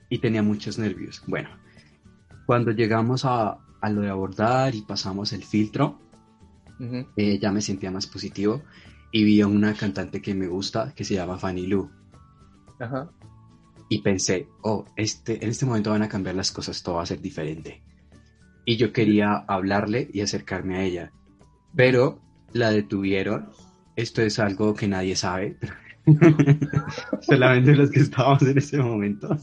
y 0.09 0.19
tenía 0.19 0.43
muchos 0.43 0.79
nervios. 0.79 1.23
Bueno, 1.27 1.51
cuando 2.47 2.71
llegamos 2.73 3.25
a, 3.25 3.59
a 3.81 3.91
lo 3.91 4.01
de 4.03 4.09
abordar 4.11 4.75
y 4.75 4.83
pasamos 4.83 5.33
el 5.33 5.43
filtro, 5.45 5.99
Ujú. 6.79 7.07
eh, 7.17 7.39
ya 7.39 7.53
me 7.53 7.61
sentía 7.61 7.91
más 7.91 8.07
positivo 8.07 8.63
y 9.13 9.25
vi 9.25 9.41
a 9.41 9.47
una 9.47 9.75
cantante 9.75 10.23
que 10.23 10.35
me 10.35 10.47
gusta 10.49 10.93
que 10.95 11.05
se 11.05 11.15
llama 11.15 11.39
Fanny 11.39 11.67
Lu 11.67 11.91
Ajá. 12.79 13.11
y 13.89 14.01
pensé, 14.01 14.49
oh, 14.63 14.85
este, 14.97 15.45
en 15.45 15.51
este 15.51 15.67
momento 15.67 15.91
van 15.91 16.03
a 16.03 16.09
cambiar 16.09 16.35
las 16.35 16.51
cosas, 16.51 16.83
todo 16.83 16.97
va 16.97 17.03
a 17.03 17.07
ser 17.07 17.21
diferente. 17.21 17.83
Y 18.65 18.77
yo 18.77 18.93
quería 18.93 19.45
hablarle 19.49 20.09
y 20.13 20.21
acercarme 20.21 20.77
a 20.77 20.83
ella, 20.85 21.13
pero 21.75 22.21
la 22.53 22.71
detuvieron. 22.71 23.51
Esto 23.97 24.23
es 24.23 24.39
algo 24.39 24.75
que 24.75 24.89
nadie 24.89 25.17
sabe, 25.17 25.57
solamente 27.21 27.75
los 27.75 27.91
que 27.91 28.01
estábamos 28.01 28.43
en 28.43 28.59
ese 28.59 28.79
momento. 28.79 29.37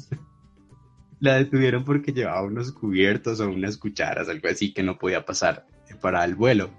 La 1.20 1.36
detuvieron 1.36 1.84
porque 1.84 2.14
llevaba 2.14 2.44
unos 2.44 2.72
cubiertos 2.72 3.40
o 3.42 3.50
unas 3.50 3.78
cucharas, 3.78 4.30
algo 4.30 4.48
así 4.48 4.74
que 4.74 4.84
no 4.84 4.98
podía 4.98 5.26
pasar 5.26 5.66
para 6.02 6.24
el 6.24 6.36
vuelo. 6.36 6.70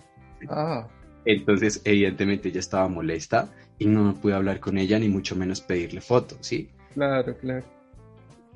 Ah, 0.48 0.88
Entonces, 1.24 1.80
evidentemente, 1.84 2.48
ella 2.48 2.60
estaba 2.60 2.88
molesta 2.88 3.48
y 3.78 3.86
no 3.86 4.14
pude 4.14 4.34
hablar 4.34 4.60
con 4.60 4.78
ella, 4.78 4.98
ni 4.98 5.08
mucho 5.08 5.36
menos 5.36 5.60
pedirle 5.60 6.00
fotos, 6.00 6.38
¿sí? 6.40 6.68
claro, 6.94 7.36
claro. 7.38 7.64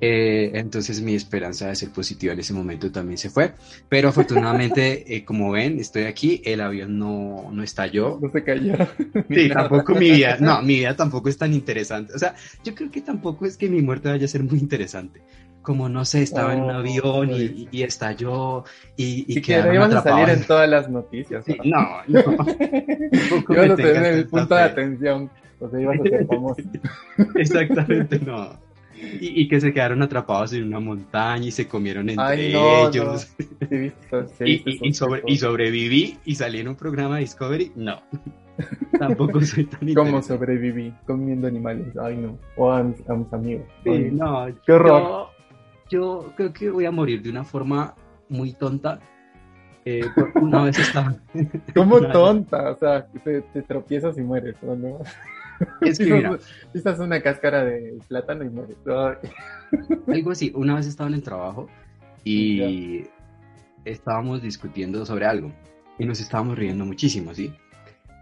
Eh, 0.01 0.51
entonces 0.55 0.99
mi 0.99 1.15
esperanza 1.15 1.69
de 1.69 1.75
ser 1.75 1.89
positiva 1.89 2.33
en 2.33 2.39
ese 2.39 2.53
momento 2.53 2.91
también 2.91 3.17
se 3.17 3.29
fue. 3.29 3.53
Pero 3.87 4.09
afortunadamente, 4.09 5.03
eh, 5.15 5.23
como 5.23 5.51
ven, 5.51 5.79
estoy 5.79 6.03
aquí, 6.03 6.41
el 6.43 6.61
avión 6.61 6.99
no, 6.99 7.49
no 7.51 7.63
estalló. 7.63 8.19
No 8.21 8.29
se 8.31 8.43
cayó. 8.43 8.73
Sí, 9.29 9.49
tampoco 9.49 9.93
mi 9.93 10.11
vida, 10.11 10.37
no, 10.39 10.61
mi 10.61 10.75
vida 10.75 10.95
tampoco 10.95 11.29
es 11.29 11.37
tan 11.37 11.53
interesante. 11.53 12.13
O 12.13 12.19
sea, 12.19 12.35
yo 12.63 12.75
creo 12.75 12.91
que 12.91 13.01
tampoco 13.01 13.45
es 13.45 13.57
que 13.57 13.69
mi 13.69 13.81
muerte 13.81 14.09
vaya 14.09 14.25
a 14.25 14.27
ser 14.27 14.43
muy 14.43 14.59
interesante. 14.59 15.21
Como 15.65 15.89
no 15.89 16.05
sé, 16.05 16.21
estaba 16.21 16.53
en 16.53 16.61
un 16.61 16.69
avión 16.71 17.29
y, 17.31 17.67
y 17.71 17.83
estalló 17.83 18.63
y, 18.95 19.21
y 19.21 19.25
Sí, 19.25 19.33
que 19.35 19.41
quedaron 19.41 19.75
ibas 19.75 19.93
a 19.95 20.01
salir 20.03 20.29
en 20.29 20.43
todas 20.45 20.69
las 20.69 20.89
noticias. 20.89 21.43
Sí, 21.45 21.57
¿no? 21.63 21.81
no, 22.07 22.21
no. 22.21 22.45
Tampoco 22.45 23.53
me 23.53 23.65
Ibas 23.65 23.71
a 23.71 23.75
tengas 23.75 23.93
tener 23.93 24.13
el 24.13 24.27
punto 24.27 24.55
de 24.55 24.61
atención. 24.61 25.29
O 25.59 25.69
sea, 25.69 25.81
ibas 25.81 25.99
a 25.99 26.03
ser 26.03 26.27
famoso. 26.27 26.61
Exactamente, 27.35 28.19
no. 28.19 28.63
Y, 29.19 29.41
y 29.41 29.47
que 29.47 29.59
se 29.59 29.73
quedaron 29.73 30.01
atrapados 30.01 30.53
en 30.53 30.63
una 30.65 30.79
montaña 30.79 31.45
y 31.45 31.51
se 31.51 31.67
comieron 31.67 32.09
entre 32.09 32.25
Ay, 32.25 32.53
no, 32.53 32.89
ellos. 32.89 33.27
Sí, 33.69 33.77
viste, 33.77 34.27
sí, 34.37 34.43
Y, 34.45 34.51
y- 34.85 34.89
y 34.89 34.93
sobre- 34.93 35.23
y 35.25 35.37
sobreviví 35.37 36.17
y 36.25 36.35
salí 36.35 36.59
en 36.59 36.67
un 36.69 36.75
programa 36.75 37.15
de 37.15 37.21
Discovery. 37.21 37.71
No, 37.75 38.01
tampoco 38.99 39.41
soy 39.41 39.65
tan 39.65 39.93
¿Cómo 39.93 40.21
sobreviví? 40.21 40.93
Comiendo 41.05 41.47
animales. 41.47 41.87
Ay, 42.01 42.15
no. 42.17 42.37
O 42.55 42.71
a 42.71 42.83
mis, 42.83 42.97
a 43.09 43.13
mis 43.15 43.33
amigos. 43.33 43.65
Sí, 43.83 43.89
Ay, 43.89 44.09
no, 44.11 44.47
Qué 44.65 44.71
horror. 44.71 45.01
Yo, 45.01 45.29
yo 45.89 46.33
creo 46.35 46.53
que 46.53 46.69
voy 46.69 46.85
a 46.85 46.91
morir 46.91 47.21
de 47.21 47.29
una 47.29 47.43
forma 47.43 47.95
muy 48.29 48.53
tonta. 48.53 48.99
Eh, 49.85 50.05
una 50.41 50.63
vez 50.63 50.79
estaba. 50.79 51.15
Como 51.75 51.99
Nada. 51.99 52.13
tonta. 52.13 52.71
O 52.71 52.77
sea, 52.77 53.05
te, 53.23 53.41
te 53.41 53.61
tropiezas 53.61 54.17
y 54.17 54.21
mueres. 54.21 54.55
¿o 54.63 54.75
no? 54.75 54.99
Es 55.81 55.97
que 55.97 56.05
mira, 56.13 56.37
pisas 56.73 56.99
una 56.99 57.21
cáscara 57.21 57.63
de 57.63 57.99
plátano 58.07 58.43
y 58.43 58.49
mueres. 58.49 58.77
Algo 60.07 60.31
así. 60.31 60.51
Una 60.55 60.75
vez 60.75 60.87
estaba 60.87 61.09
en 61.09 61.15
el 61.15 61.23
trabajo 61.23 61.67
y 62.23 63.03
estábamos 63.85 64.41
discutiendo 64.41 65.05
sobre 65.05 65.25
algo 65.25 65.51
y 65.99 66.05
nos 66.05 66.19
estábamos 66.19 66.57
riendo 66.57 66.85
muchísimo, 66.85 67.33
¿sí? 67.33 67.53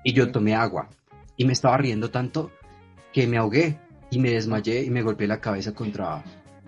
Y 0.04 0.14
yo 0.14 0.32
tomé 0.32 0.54
agua 0.56 0.90
y 1.38 1.46
me 1.46 1.54
estaba 1.54 1.78
riendo 1.78 2.12
tanto 2.12 2.52
que 3.14 3.28
me 3.28 3.38
ahogué 3.38 3.78
y 4.12 4.20
me 4.20 4.32
desmayé 4.32 4.84
y 4.84 4.90
me 4.90 5.02
golpeé 5.02 5.28
la 5.28 5.40
cabeza 5.40 5.74
contra, 5.74 6.24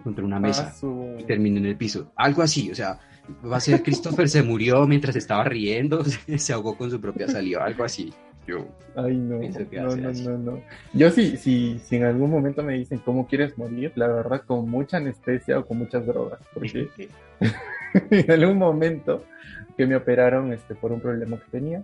contra 0.05 0.23
una 0.23 0.39
mesa. 0.39 0.71
y 1.17 1.23
terminé 1.23 1.59
en 1.59 1.65
el 1.65 1.75
piso. 1.75 2.11
Algo 2.15 2.43
así, 2.43 2.69
o 2.69 2.75
sea, 2.75 2.99
va 3.43 3.57
a 3.57 3.59
ser 3.59 3.81
Christopher 3.81 4.29
se 4.29 4.43
murió 4.43 4.85
mientras 4.85 5.15
estaba 5.15 5.43
riendo, 5.43 6.03
se 6.37 6.53
ahogó 6.53 6.77
con 6.77 6.91
su 6.91 7.01
propia 7.01 7.27
saliva, 7.27 7.65
algo 7.65 7.83
así. 7.83 8.13
Yo, 8.47 8.67
Ay, 8.95 9.15
no, 9.17 9.39
no, 9.39 9.95
no, 9.95 10.11
no, 10.11 10.37
no. 10.37 10.61
Yo 10.93 11.09
sí, 11.09 11.35
sí, 11.37 11.81
si 11.83 11.95
en 11.95 12.03
algún 12.03 12.29
momento 12.29 12.61
me 12.61 12.73
dicen 12.77 13.01
cómo 13.03 13.25
quieres 13.25 13.57
morir, 13.57 13.91
la 13.95 14.07
verdad, 14.07 14.43
con 14.45 14.69
mucha 14.69 14.97
anestesia 14.97 15.57
o 15.57 15.65
con 15.65 15.79
muchas 15.79 16.05
drogas, 16.05 16.39
porque 16.53 16.87
en 18.11 18.31
algún 18.31 18.59
momento 18.59 19.23
que 19.75 19.87
me 19.87 19.95
operaron 19.95 20.53
este, 20.53 20.75
por 20.75 20.91
un 20.91 21.01
problema 21.01 21.37
que 21.37 21.49
tenía, 21.49 21.81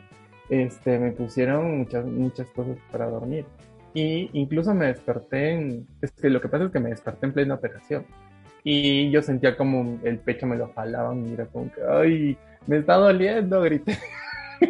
este, 0.50 1.00
me 1.00 1.12
pusieron 1.12 1.80
muchas, 1.80 2.06
muchas 2.06 2.48
cosas 2.52 2.78
para 2.92 3.10
dormir. 3.10 3.46
Y 3.94 4.30
incluso 4.34 4.74
me 4.74 4.88
desperté 4.88 5.52
en, 5.52 5.88
es 6.02 6.12
que 6.12 6.30
lo 6.30 6.40
que 6.42 6.48
pasa 6.48 6.66
es 6.66 6.72
que 6.72 6.80
me 6.80 6.90
desperté 6.90 7.26
en 7.26 7.34
plena 7.34 7.56
operación. 7.56 8.06
Y 8.64 9.10
yo 9.12 9.22
sentía 9.22 9.58
como 9.58 10.00
el 10.04 10.20
pecho 10.20 10.46
me 10.46 10.56
lo 10.56 10.72
jalaban 10.74 11.34
y 11.34 11.36
como 11.48 11.72
que, 11.72 11.82
ay, 11.88 12.38
me 12.68 12.78
está 12.78 12.96
doliendo, 12.96 13.62
grité. 13.62 13.98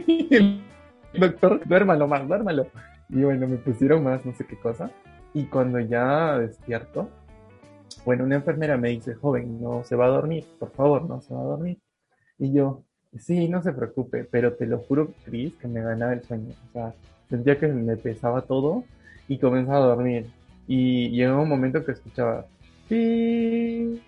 Y 0.07 0.33
el 0.33 0.61
doctor, 1.13 1.61
duérmalo 1.65 2.07
más, 2.07 2.25
duérmalo. 2.25 2.67
Y 3.09 3.23
bueno, 3.23 3.45
me 3.45 3.57
pusieron 3.57 4.05
más, 4.05 4.25
no 4.25 4.33
sé 4.33 4.45
qué 4.45 4.55
cosa. 4.55 4.89
Y 5.33 5.43
cuando 5.43 5.79
ya 5.79 6.39
despierto, 6.39 7.09
bueno, 8.05 8.23
una 8.23 8.35
enfermera 8.35 8.77
me 8.77 8.89
dice, 8.89 9.15
joven, 9.15 9.61
no 9.61 9.83
se 9.83 9.97
va 9.97 10.05
a 10.05 10.09
dormir, 10.09 10.45
por 10.59 10.71
favor, 10.71 11.03
no 11.03 11.21
se 11.21 11.33
va 11.33 11.41
a 11.41 11.45
dormir. 11.45 11.77
Y 12.37 12.53
yo, 12.53 12.83
sí, 13.19 13.49
no 13.49 13.61
se 13.61 13.73
preocupe, 13.73 14.23
pero 14.23 14.53
te 14.53 14.65
lo 14.65 14.79
juro, 14.79 15.13
Cris, 15.25 15.53
que 15.55 15.67
me 15.67 15.81
ganaba 15.81 16.13
el 16.13 16.23
sueño. 16.23 16.55
O 16.69 16.71
sea, 16.71 16.93
sentía 17.29 17.59
que 17.59 17.67
me 17.67 17.97
pesaba 17.97 18.41
todo 18.43 18.85
y 19.33 19.37
comenzaba 19.39 19.85
a 19.85 19.87
dormir. 19.95 20.25
Y 20.67 21.09
llegó 21.11 21.41
un 21.41 21.49
momento 21.49 21.83
que 21.85 21.93
escuchaba, 21.93 22.45
sí, 22.89 24.01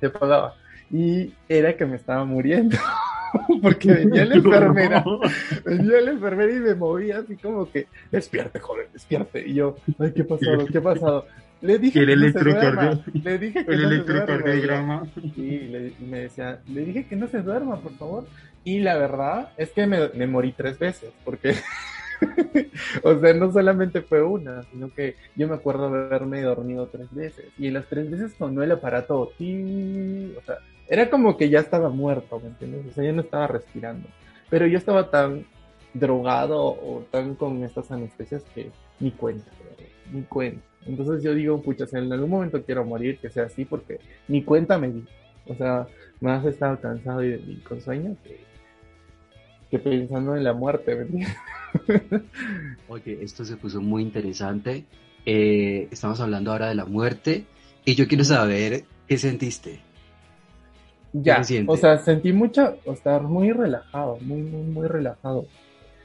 se 0.00 0.06
apagaba. 0.06 0.54
Y 0.90 1.32
era 1.48 1.76
que 1.76 1.86
me 1.86 1.96
estaba 1.96 2.24
muriendo. 2.24 2.76
Porque 3.62 3.92
venía 3.92 4.24
la 4.24 4.34
enfermera, 4.36 5.04
venía 5.64 6.00
la 6.00 6.10
enfermera 6.10 6.52
y 6.52 6.58
me 6.60 6.74
movía 6.74 7.18
así 7.18 7.36
como 7.36 7.70
que, 7.70 7.86
despierte, 8.10 8.58
joven, 8.58 8.86
despierte. 8.92 9.46
Y 9.46 9.54
yo, 9.54 9.76
ay, 10.00 10.12
¿qué 10.12 10.22
ha 10.22 10.26
pasado? 10.26 10.66
¿Qué 10.66 10.78
ha 10.78 10.82
pasado? 10.82 11.26
Le 11.60 11.78
dije 11.78 12.00
El 12.00 12.06
que 12.06 12.16
no 12.16 12.22
se 12.22 12.26
electrocardio- 12.38 12.94
duerma. 12.94 13.04
Le 13.22 13.38
dije 13.38 13.64
que 13.66 13.72
El 13.72 13.82
no 13.82 13.88
se 13.88 13.96
duerma. 13.96 14.14
electrocardiograma. 14.24 15.02
Sí, 15.34 15.58
le, 15.70 15.92
me 16.08 16.18
decía, 16.20 16.58
le 16.68 16.84
dije 16.86 17.06
que 17.06 17.16
no 17.16 17.28
se 17.28 17.42
duerma, 17.42 17.76
por 17.80 17.92
favor. 17.92 18.26
Y 18.64 18.80
la 18.80 18.96
verdad 18.98 19.50
es 19.58 19.70
que 19.70 19.86
me, 19.86 20.08
me 20.14 20.26
morí 20.26 20.52
tres 20.52 20.78
veces, 20.78 21.10
porque, 21.24 21.54
o 23.02 23.18
sea, 23.18 23.34
no 23.34 23.52
solamente 23.52 24.02
fue 24.02 24.22
una, 24.22 24.62
sino 24.64 24.92
que 24.92 25.16
yo 25.36 25.48
me 25.48 25.54
acuerdo 25.54 25.86
haberme 25.86 26.42
dormido 26.42 26.86
tres 26.86 27.12
veces. 27.12 27.46
Y 27.58 27.70
las 27.70 27.86
tres 27.86 28.10
veces 28.10 28.32
sonó 28.38 28.62
el 28.62 28.72
aparato, 28.72 29.32
ti, 29.36 30.34
o 30.38 30.42
sea, 30.42 30.56
era 30.88 31.08
como 31.08 31.36
que 31.36 31.48
ya 31.48 31.60
estaba 31.60 31.88
muerto, 31.88 32.40
¿me 32.40 32.48
entiendes? 32.48 32.86
O 32.86 32.92
sea, 32.92 33.04
ya 33.04 33.12
no 33.12 33.22
estaba 33.22 33.46
respirando. 33.46 34.08
Pero 34.48 34.66
yo 34.66 34.76
estaba 34.78 35.10
tan 35.10 35.46
drogado 35.94 36.62
o 36.62 37.04
tan 37.10 37.34
con 37.34 37.62
estas 37.64 37.90
anestesias 37.90 38.42
que 38.54 38.70
ni 38.98 39.10
cuenta, 39.12 39.50
ni 40.12 40.22
cuenta. 40.22 40.62
Entonces 40.86 41.22
yo 41.22 41.34
digo, 41.34 41.60
pucha, 41.62 41.86
si 41.86 41.96
en 41.96 42.12
algún 42.12 42.30
momento 42.30 42.62
quiero 42.64 42.84
morir, 42.84 43.18
que 43.18 43.30
sea 43.30 43.44
así, 43.44 43.64
porque 43.64 44.00
ni 44.28 44.42
cuenta 44.42 44.78
me 44.78 44.90
di. 44.90 45.04
O 45.46 45.54
sea, 45.54 45.86
más 46.20 46.44
he 46.44 46.50
estado 46.50 46.80
cansado 46.80 47.24
y, 47.24 47.34
y 47.34 47.56
con 47.66 47.80
sueño 47.80 48.16
que, 48.24 48.49
que 49.70 49.78
pensando 49.78 50.34
en 50.36 50.44
la 50.44 50.52
muerte. 50.52 51.06
Oye, 52.88 53.18
esto 53.22 53.44
se 53.44 53.56
puso 53.56 53.80
muy 53.80 54.02
interesante. 54.02 54.84
Eh, 55.24 55.88
estamos 55.90 56.20
hablando 56.20 56.50
ahora 56.50 56.68
de 56.68 56.74
la 56.74 56.84
muerte 56.84 57.44
y 57.84 57.94
yo 57.94 58.08
quiero 58.08 58.24
saber 58.24 58.84
qué 59.06 59.18
sentiste. 59.18 59.80
Ya, 61.12 61.42
o 61.66 61.76
sea, 61.76 61.98
sentí 61.98 62.32
mucha, 62.32 62.74
o 62.84 62.94
sea, 62.94 63.18
muy 63.18 63.50
relajado, 63.50 64.18
muy, 64.20 64.42
muy, 64.42 64.62
muy 64.62 64.86
relajado. 64.86 65.46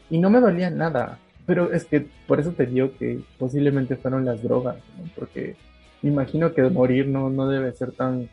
Y 0.10 0.18
no 0.18 0.30
me 0.30 0.40
dolía 0.40 0.70
nada. 0.70 1.20
Pero 1.46 1.72
es 1.72 1.86
que 1.86 2.08
por 2.28 2.40
eso 2.40 2.54
te 2.54 2.66
digo 2.66 2.92
que 2.98 3.20
posiblemente 3.38 3.96
fueron 3.98 4.26
las 4.26 4.42
drogas, 4.42 4.78
¿no? 4.98 5.04
Porque 5.16 5.56
me 6.02 6.10
imagino 6.10 6.54
que 6.54 6.64
morir 6.64 7.08
no, 7.08 7.30
no 7.30 7.48
debe 7.48 7.72
ser 7.74 7.92
tan, 7.92 8.30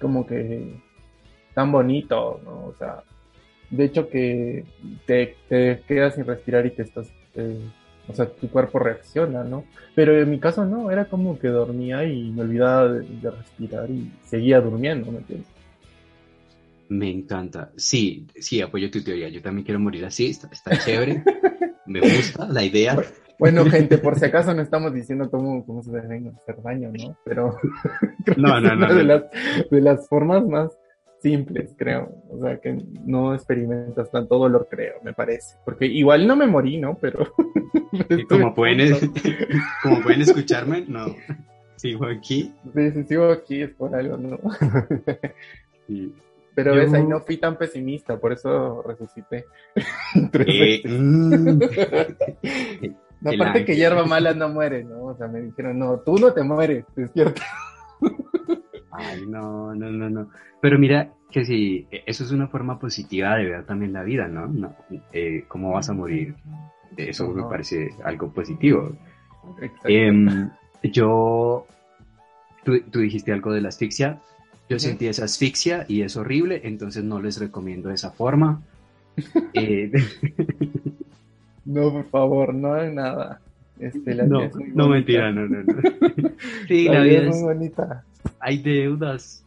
como 0.00 0.26
que, 0.26 0.74
tan 1.54 1.70
bonito, 1.70 2.40
¿no? 2.44 2.66
O 2.66 2.74
sea, 2.76 3.04
de 3.70 3.84
hecho 3.84 4.08
que 4.08 4.64
te, 5.06 5.36
te 5.48 5.82
quedas 5.86 6.14
sin 6.14 6.24
respirar 6.24 6.66
y 6.66 6.70
te 6.70 6.82
estás, 6.82 7.08
eh, 7.34 7.60
o 8.08 8.14
sea, 8.14 8.26
tu 8.26 8.48
cuerpo 8.48 8.78
reacciona, 8.78 9.44
¿no? 9.44 9.64
Pero 9.94 10.18
en 10.18 10.30
mi 10.30 10.38
caso 10.38 10.64
no, 10.64 10.90
era 10.90 11.06
como 11.06 11.38
que 11.38 11.48
dormía 11.48 12.04
y 12.04 12.30
me 12.30 12.42
olvidaba 12.42 12.88
de, 12.88 13.06
de 13.06 13.30
respirar 13.30 13.90
y 13.90 14.10
seguía 14.24 14.60
durmiendo, 14.60 15.12
¿me 15.12 15.18
entiendes? 15.18 15.58
Me 16.88 17.10
encanta. 17.10 17.70
Sí, 17.76 18.26
sí, 18.36 18.62
apoyo 18.62 18.90
tu 18.90 19.02
teoría. 19.02 19.28
Yo 19.28 19.42
también 19.42 19.64
quiero 19.64 19.78
morir 19.78 20.04
así. 20.06 20.30
Está, 20.30 20.48
está 20.50 20.78
chévere. 20.78 21.22
Me 21.86 22.00
gusta 22.00 22.48
la 22.48 22.64
idea. 22.64 22.96
Bueno, 23.38 23.64
gente, 23.66 23.98
por 23.98 24.18
si 24.18 24.24
acaso 24.24 24.52
no 24.52 24.62
estamos 24.62 24.92
diciendo 24.92 25.30
cómo, 25.30 25.64
cómo 25.64 25.82
se 25.82 25.92
deben 25.92 26.28
hacer 26.28 26.62
daño, 26.62 26.90
¿no? 26.92 27.16
Pero 27.24 27.56
creo 28.24 28.36
No, 28.38 28.56
es 28.56 28.62
no, 28.64 28.74
no, 28.74 28.86
una 28.86 28.94
de 28.94 29.04
las, 29.04 29.22
de 29.70 29.80
las 29.80 30.08
formas 30.08 30.44
más 30.46 30.70
simples, 31.20 31.74
creo. 31.76 32.10
O 32.30 32.40
sea, 32.40 32.58
que 32.60 32.78
no 33.04 33.34
experimentas 33.34 34.10
tanto 34.10 34.38
dolor, 34.38 34.68
creo, 34.70 34.94
me 35.02 35.12
parece. 35.12 35.56
Porque 35.64 35.86
igual 35.86 36.26
no 36.26 36.36
me 36.36 36.46
morí, 36.46 36.78
¿no? 36.78 36.96
Pero... 37.00 37.26
Y 38.10 38.24
como 38.24 38.54
pueden, 38.54 38.94
como 39.82 40.00
pueden 40.02 40.20
escucharme, 40.22 40.84
no. 40.86 41.06
Sigo 41.76 42.06
aquí. 42.06 42.52
Sí, 42.74 42.90
si 42.90 43.04
sigo 43.04 43.30
aquí 43.30 43.62
es 43.62 43.70
por 43.70 43.94
algo, 43.94 44.16
¿no? 44.18 44.38
Pero 46.54 46.74
Yo- 46.74 46.80
ves, 46.80 46.92
ahí 46.92 47.04
no 47.04 47.20
fui 47.20 47.36
tan 47.36 47.56
pesimista, 47.56 48.18
por 48.18 48.32
eso 48.32 48.82
resucité. 48.82 49.44
Tres 50.32 50.46
Eh, 50.48 50.82
veces. 50.84 51.00
mm, 51.00 51.62
aparte 53.26 53.64
que 53.64 53.76
hierba 53.76 54.04
mala 54.04 54.34
no 54.34 54.48
muere, 54.48 54.82
¿no? 54.84 55.04
O 55.04 55.16
sea, 55.16 55.28
me 55.28 55.40
dijeron, 55.40 55.78
no, 55.78 56.00
tú 56.00 56.18
no 56.18 56.32
te 56.32 56.42
mueres, 56.42 56.84
despierta. 56.96 57.42
Ay, 58.98 59.26
no, 59.26 59.74
no, 59.74 59.90
no, 59.90 60.10
no. 60.10 60.28
Pero 60.60 60.78
mira 60.78 61.12
que 61.30 61.44
si 61.44 61.86
eso 61.90 62.24
es 62.24 62.32
una 62.32 62.48
forma 62.48 62.78
positiva 62.78 63.36
de 63.36 63.44
ver 63.44 63.64
también 63.64 63.92
la 63.92 64.02
vida, 64.02 64.28
¿no? 64.28 64.46
no 64.46 64.74
eh, 65.12 65.44
¿Cómo 65.48 65.72
vas 65.72 65.88
a 65.88 65.92
morir? 65.92 66.34
Eso 66.96 67.28
me 67.28 67.44
parece 67.44 67.90
algo 68.04 68.32
positivo. 68.32 68.92
Em, 69.84 70.50
yo, 70.82 71.66
tú, 72.64 72.80
tú 72.90 73.00
dijiste 73.00 73.32
algo 73.32 73.52
de 73.52 73.60
la 73.60 73.68
asfixia. 73.68 74.20
Yo 74.68 74.78
sentí 74.78 75.06
esa 75.06 75.24
asfixia 75.24 75.86
y 75.88 76.02
es 76.02 76.16
horrible, 76.16 76.60
entonces 76.64 77.02
no 77.02 77.20
les 77.20 77.38
recomiendo 77.38 77.90
esa 77.90 78.10
forma. 78.10 78.62
Eh, 79.52 79.90
No, 81.68 81.92
por 81.92 82.08
favor, 82.08 82.54
no 82.54 82.72
hay 82.72 82.94
nada. 82.94 83.42
Este, 83.80 84.14
la 84.14 84.24
No, 84.24 84.38
vida 84.38 84.46
es 84.48 84.56
muy 84.56 84.68
no 84.74 84.88
mentira, 84.88 85.30
no, 85.32 85.46
no, 85.48 85.62
no. 85.62 85.82
Sí, 86.68 86.84
La, 86.86 86.92
la 86.94 87.00
vida 87.02 87.20
vida 87.20 87.28
es 87.30 87.36
muy 87.36 87.54
bonita. 87.54 88.04
hay 88.40 88.58
deudas, 88.62 89.44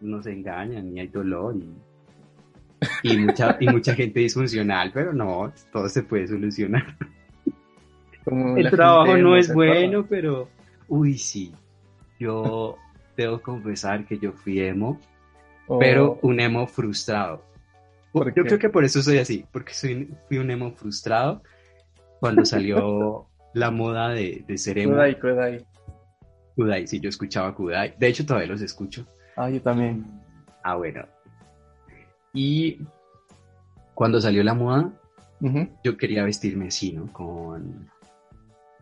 nos 0.00 0.26
engañan 0.26 0.96
y 0.96 1.00
hay 1.00 1.08
dolor 1.08 1.54
y, 1.56 3.10
y 3.12 3.16
mucha, 3.18 3.56
y 3.60 3.68
mucha 3.68 3.94
gente 3.94 4.20
disfuncional, 4.20 4.90
pero 4.92 5.12
no, 5.12 5.52
todo 5.72 5.88
se 5.88 6.02
puede 6.02 6.26
solucionar. 6.28 6.96
Como 8.24 8.56
El 8.56 8.70
trabajo 8.70 9.16
no 9.16 9.36
es 9.36 9.52
bueno, 9.52 10.06
pero, 10.08 10.48
uy, 10.88 11.18
sí, 11.18 11.52
yo 12.18 12.78
debo 13.16 13.40
confesar 13.40 14.06
que 14.06 14.18
yo 14.18 14.32
fui 14.32 14.60
emo, 14.60 14.98
O- 15.68 15.78
pero 15.78 16.18
un 16.22 16.40
emo 16.40 16.66
frustrado. 16.66 17.42
¿Por 18.12 18.28
Yo 18.28 18.42
qué? 18.42 18.48
creo 18.48 18.58
que 18.58 18.68
por 18.70 18.84
eso 18.84 19.02
soy 19.02 19.18
así, 19.18 19.44
porque 19.52 19.74
soy, 19.74 20.08
fui 20.28 20.38
un 20.38 20.50
emo 20.50 20.70
frustrado 20.72 21.42
cuando 22.20 22.44
salió 22.44 23.26
la 23.54 23.70
moda 23.70 24.10
de, 24.10 24.44
de 24.46 24.58
ser 24.58 24.78
emo. 24.78 24.92
Kudai, 24.92 25.18
Kudai. 25.18 25.64
Kudai, 26.56 26.86
sí, 26.86 27.00
yo 27.00 27.08
escuchaba 27.08 27.54
Kudai. 27.54 27.94
De 27.98 28.06
hecho, 28.08 28.24
todavía 28.26 28.48
los 28.48 28.60
escucho. 28.62 29.06
Ah, 29.36 29.48
yo 29.50 29.60
también. 29.62 30.04
Ah, 30.62 30.76
bueno. 30.76 31.04
Y 32.32 32.78
cuando 33.94 34.20
salió 34.20 34.42
la 34.42 34.54
moda, 34.54 34.90
yo 35.82 35.96
quería 35.96 36.24
vestirme 36.24 36.68
así, 36.68 36.92
¿no? 36.92 37.06
Con, 37.12 37.88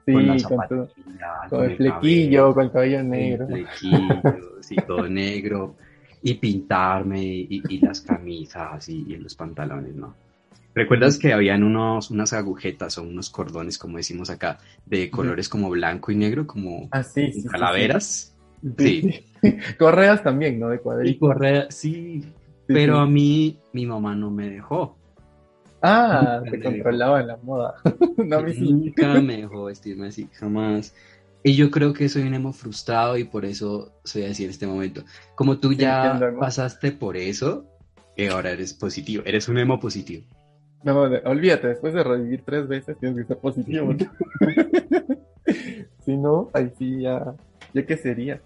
Sí, 0.04 0.12
con 0.14 0.26
la 0.26 0.32
con, 0.32 0.42
tu- 0.42 0.48
zapatilla, 0.48 1.32
con 1.48 1.64
el 1.64 1.76
flequillo, 1.76 2.54
con 2.54 2.64
el 2.64 2.72
cabello 2.72 2.96
cabello, 2.98 3.08
negro. 3.08 3.46
el 3.48 3.66
flequillo, 3.66 4.22
sí, 4.62 4.76
todo 4.86 5.08
negro. 5.08 5.76
Y 6.24 6.34
pintarme 6.34 7.22
y, 7.24 7.62
y 7.68 7.78
las 7.80 8.00
camisas 8.00 8.88
y, 8.88 9.04
y 9.12 9.16
los 9.16 9.34
pantalones, 9.34 9.94
¿no? 9.94 10.14
¿Recuerdas 10.74 11.18
que 11.18 11.32
habían 11.32 11.64
unos, 11.64 12.10
unas 12.10 12.32
agujetas 12.32 12.96
o 12.96 13.02
unos 13.02 13.28
cordones, 13.28 13.76
como 13.76 13.98
decimos 13.98 14.30
acá, 14.30 14.58
de 14.86 15.10
colores 15.10 15.48
como 15.48 15.68
blanco 15.68 16.10
y 16.12 16.16
negro, 16.16 16.46
como 16.46 16.88
Ah, 16.90 17.02
sí, 17.02 17.30
sí, 17.32 17.44
calaveras? 17.44 18.34
Sí, 18.78 19.02
sí. 19.02 19.24
Correas 19.78 20.22
también, 20.22 20.58
¿no? 20.58 20.68
De 20.68 20.76
Y 20.76 20.80
cuadritos. 20.80 21.28
correa, 21.28 21.66
sí, 21.70 22.22
Sí, 22.22 22.74
pero 22.74 23.00
a 23.00 23.06
mí 23.06 23.58
mi 23.72 23.86
mamá 23.86 24.14
no 24.14 24.30
me 24.30 24.48
dejó. 24.48 24.96
Ah, 25.82 26.38
Nunca 26.38 26.50
te 26.52 26.58
me 26.58 26.64
controlaba 26.64 27.20
en 27.20 27.26
la 27.26 27.36
moda. 27.38 27.74
no, 28.16 28.48
sí. 28.48 28.60
Nunca 28.60 29.20
me 29.20 29.38
dejó 29.38 29.64
vestirme 29.64 30.06
así, 30.08 30.28
jamás. 30.34 30.94
Y 31.42 31.56
yo 31.56 31.70
creo 31.72 31.92
que 31.92 32.08
soy 32.08 32.22
un 32.22 32.34
emo 32.34 32.52
frustrado 32.52 33.18
y 33.18 33.24
por 33.24 33.44
eso 33.44 33.92
soy 34.04 34.24
así 34.24 34.44
en 34.44 34.50
este 34.50 34.66
momento. 34.66 35.02
Como 35.34 35.58
tú 35.58 35.72
ya 35.72 36.12
entiendo, 36.12 36.38
pasaste 36.38 36.92
por 36.92 37.16
eso, 37.16 37.66
y 38.16 38.26
ahora 38.26 38.52
eres 38.52 38.74
positivo, 38.74 39.24
eres 39.26 39.48
un 39.48 39.58
emo 39.58 39.80
positivo. 39.80 40.24
No, 40.84 41.08
de- 41.08 41.22
olvídate, 41.24 41.68
después 41.68 41.94
de 41.94 42.02
revivir 42.02 42.42
tres 42.44 42.66
veces 42.68 42.98
tienes 42.98 43.18
que 43.20 43.24
ser 43.28 43.38
positivo. 43.38 43.94
si 46.04 46.16
no, 46.16 46.50
ahí 46.52 46.70
sí 46.78 47.02
ya, 47.02 47.34
¿ya 47.72 47.86
qué 47.86 47.96
sería? 47.96 48.40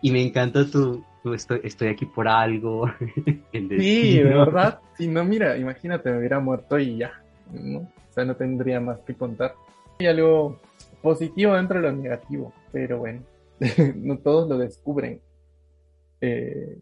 Y 0.00 0.10
me 0.12 0.22
encanta 0.22 0.64
tu, 0.68 1.04
tu 1.22 1.34
estoy, 1.34 1.60
estoy 1.64 1.88
aquí 1.88 2.06
por 2.06 2.28
algo. 2.28 2.86
Sí, 3.52 4.18
de 4.18 4.24
verdad. 4.24 4.80
Si 4.96 5.08
no, 5.08 5.24
mira, 5.24 5.56
imagínate, 5.56 6.10
me 6.10 6.18
hubiera 6.18 6.40
muerto 6.40 6.78
y 6.78 6.98
ya, 6.98 7.12
¿no? 7.52 7.80
O 7.80 8.12
sea, 8.14 8.24
no 8.24 8.36
tendría 8.36 8.80
más 8.80 9.00
que 9.00 9.14
contar. 9.14 9.54
Hay 10.00 10.06
algo 10.06 10.60
positivo 11.00 11.54
dentro 11.54 11.80
de 11.80 11.90
lo 11.90 11.96
negativo, 11.96 12.52
pero 12.72 12.98
bueno, 12.98 13.22
no 13.96 14.18
todos 14.18 14.48
lo 14.48 14.58
descubren. 14.58 15.20
Eh, 16.20 16.78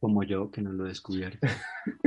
Como 0.00 0.22
yo, 0.22 0.50
que 0.50 0.62
no 0.62 0.72
lo 0.72 0.86
he 0.86 0.88
descubierto. 0.88 1.46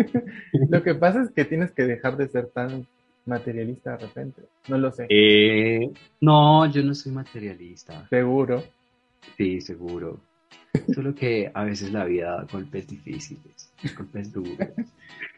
lo 0.69 0.83
que 0.83 0.95
pasa 0.95 1.21
es 1.23 1.31
que 1.31 1.45
tienes 1.45 1.71
que 1.71 1.83
dejar 1.83 2.17
de 2.17 2.27
ser 2.27 2.47
tan 2.47 2.85
materialista 3.25 3.91
de 3.91 3.97
repente. 3.97 4.41
No 4.67 4.77
lo 4.77 4.91
sé, 4.91 5.05
Eh, 5.09 5.89
no, 6.21 6.65
yo 6.71 6.83
no 6.83 6.93
soy 6.95 7.11
materialista. 7.11 8.07
seguro. 8.09 8.63
Sí, 9.37 9.61
seguro. 9.61 10.19
Solo 10.93 11.13
que 11.15 11.51
a 11.53 11.63
veces 11.63 11.91
la 11.91 12.05
vida 12.05 12.31
da 12.37 12.47
golpes 12.51 12.87
difíciles, 12.87 13.71
golpes 13.97 14.31
duros. 14.31 14.57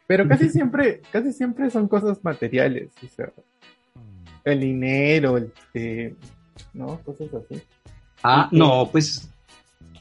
Pero 0.07 0.27
casi 0.27 0.49
siempre, 0.49 1.01
casi 1.11 1.31
siempre 1.31 1.69
son 1.69 1.87
cosas 1.87 2.23
materiales, 2.23 2.91
o 3.03 3.07
sea, 3.07 3.31
el 4.43 4.59
dinero, 4.59 5.37
el, 5.37 5.51
eh, 5.73 6.13
¿no? 6.73 6.99
Cosas 7.03 7.29
así. 7.33 7.61
Ah, 8.23 8.49
no, 8.51 8.89
pues, 8.91 9.29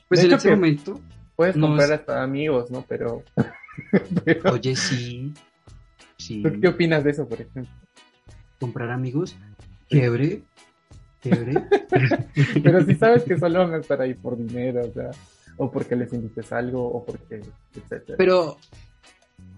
pues 0.09 0.25
en 0.25 0.33
este 0.33 0.51
momento, 0.51 1.01
Puedes 1.37 1.57
No, 1.57 1.69
comprar 1.69 1.91
es- 1.93 2.01
hasta 2.01 2.23
amigos, 2.23 2.71
¿no? 2.71 2.85
Pero, 2.87 3.23
pero, 4.25 4.53
oye, 4.53 4.77
sí, 4.77 5.33
sí, 6.17 6.43
¿tú 6.43 6.61
qué 6.61 6.69
opinas 6.69 7.05
de 7.05 7.11
eso, 7.11 7.29
por 7.29 7.41
ejemplo? 7.41 7.73
comprar 8.61 8.91
amigos, 8.91 9.35
chévere, 9.89 10.43
chévere. 11.23 11.65
Pero 12.63 12.85
si 12.85 12.95
sabes 12.95 13.25
que 13.25 13.39
solo 13.39 13.61
van 13.61 13.75
a 13.75 13.79
estar 13.79 14.01
ahí 14.01 14.15
por 14.15 14.37
dinero, 14.37 14.83
o 14.87 14.93
sea, 14.93 15.11
o 15.57 15.71
porque 15.73 15.97
les 15.97 16.13
invites 16.13 16.53
algo, 16.53 16.87
o 16.87 17.05
porque, 17.05 17.41
etcétera. 17.75 18.17
Pero, 18.19 18.59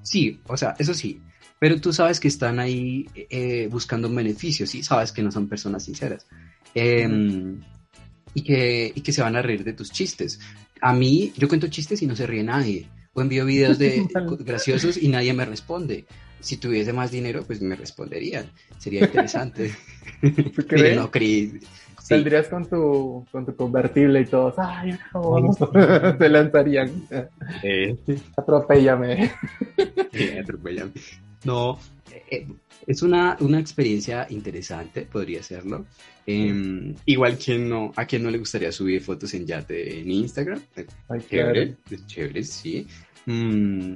sí, 0.03 0.41
o 0.47 0.57
sea, 0.57 0.77
eso 0.79 0.95
sí, 0.95 1.21
pero 1.59 1.81
tú 1.81 1.93
sabes 1.93 2.19
que 2.19 2.29
están 2.29 2.59
ahí 2.59 3.07
eh, 3.15 3.69
buscando 3.71 4.09
un 4.09 4.17
beneficio, 4.17 4.67
sí, 4.67 4.83
sabes 4.83 5.13
que 5.13 5.23
no 5.23 5.31
son 5.31 5.49
personas 5.49 5.85
sinceras. 5.85 6.27
Em, 6.75 7.61
y, 8.35 8.43
que, 8.43 8.93
y 8.95 9.01
que 9.01 9.13
se 9.13 9.23
van 9.23 9.37
a 9.37 9.43
reír 9.43 9.63
de 9.63 9.73
tus 9.73 9.93
chistes. 9.93 10.41
A 10.81 10.93
mí, 10.93 11.33
yo 11.37 11.49
cuento 11.49 11.69
chistes 11.69 12.03
y 12.03 12.07
no 12.07 12.17
se 12.17 12.27
ríe 12.27 12.43
nadie. 12.43 12.89
O 13.15 13.21
envío 13.21 13.45
videos 13.45 13.79
de 13.79 14.07
graciosos 14.41 14.97
y 14.97 15.09
nadie 15.09 15.33
me 15.35 15.45
responde. 15.45 16.07
Si 16.41 16.57
tuviese 16.57 16.93
más 16.93 17.11
dinero, 17.11 17.45
pues 17.47 17.61
me 17.61 17.77
responderían. 17.77 18.47
Sería 18.79 19.05
interesante. 19.05 19.73
¿Tú 20.21 20.67
crees? 20.67 20.97
no, 20.97 21.11
Chris. 21.11 21.53
Sí, 22.03 22.17
Saldrías 22.17 22.49
con 22.49 22.69
tu, 22.69 23.25
con 23.31 23.47
tu 23.47 23.55
convertible 23.55 24.23
y 24.23 24.25
todos, 24.25 24.55
ay, 24.59 24.99
no, 25.15 26.17
te 26.19 26.29
lanzarían, 26.29 26.91
eh, 27.63 27.97
atropéllame. 28.37 29.31
Eh, 30.13 30.41
atropellan. 30.43 30.93
No, 31.45 31.79
eh, 32.31 32.47
es 32.87 33.03
una, 33.03 33.37
una 33.41 33.59
experiencia 33.59 34.27
interesante, 34.31 35.03
podría 35.03 35.43
serlo. 35.43 35.87
Em, 36.27 36.95
igual 37.07 37.37
quien 37.37 37.69
no, 37.69 37.93
a 37.97 38.07
quien 38.07 38.23
no 38.23 38.31
le 38.31 38.39
gustaría 38.39 38.71
subir 38.71 39.01
fotos 39.03 39.35
en 39.35 39.47
yate 39.47 40.01
en 40.01 40.11
Instagram, 40.11 40.61
Ay, 41.09 41.21
chévere, 41.29 41.67
claro. 41.67 41.79
es 41.91 42.07
chévere, 42.07 42.45
sí. 42.45 42.87
Mm, 43.27 43.95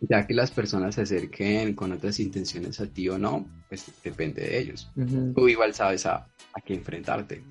ya 0.00 0.26
que 0.26 0.34
las 0.34 0.50
personas 0.50 0.96
se 0.96 1.02
acerquen 1.02 1.74
con 1.74 1.92
otras 1.92 2.18
intenciones 2.18 2.80
a 2.80 2.86
ti 2.86 3.08
o 3.08 3.18
no, 3.18 3.46
pues 3.68 3.86
depende 4.02 4.42
de 4.42 4.58
ellos. 4.58 4.90
Tú 5.34 5.48
igual 5.48 5.74
sabes 5.74 6.06
a, 6.06 6.16
a 6.16 6.60
qué 6.64 6.74
enfrentarte. 6.74 7.42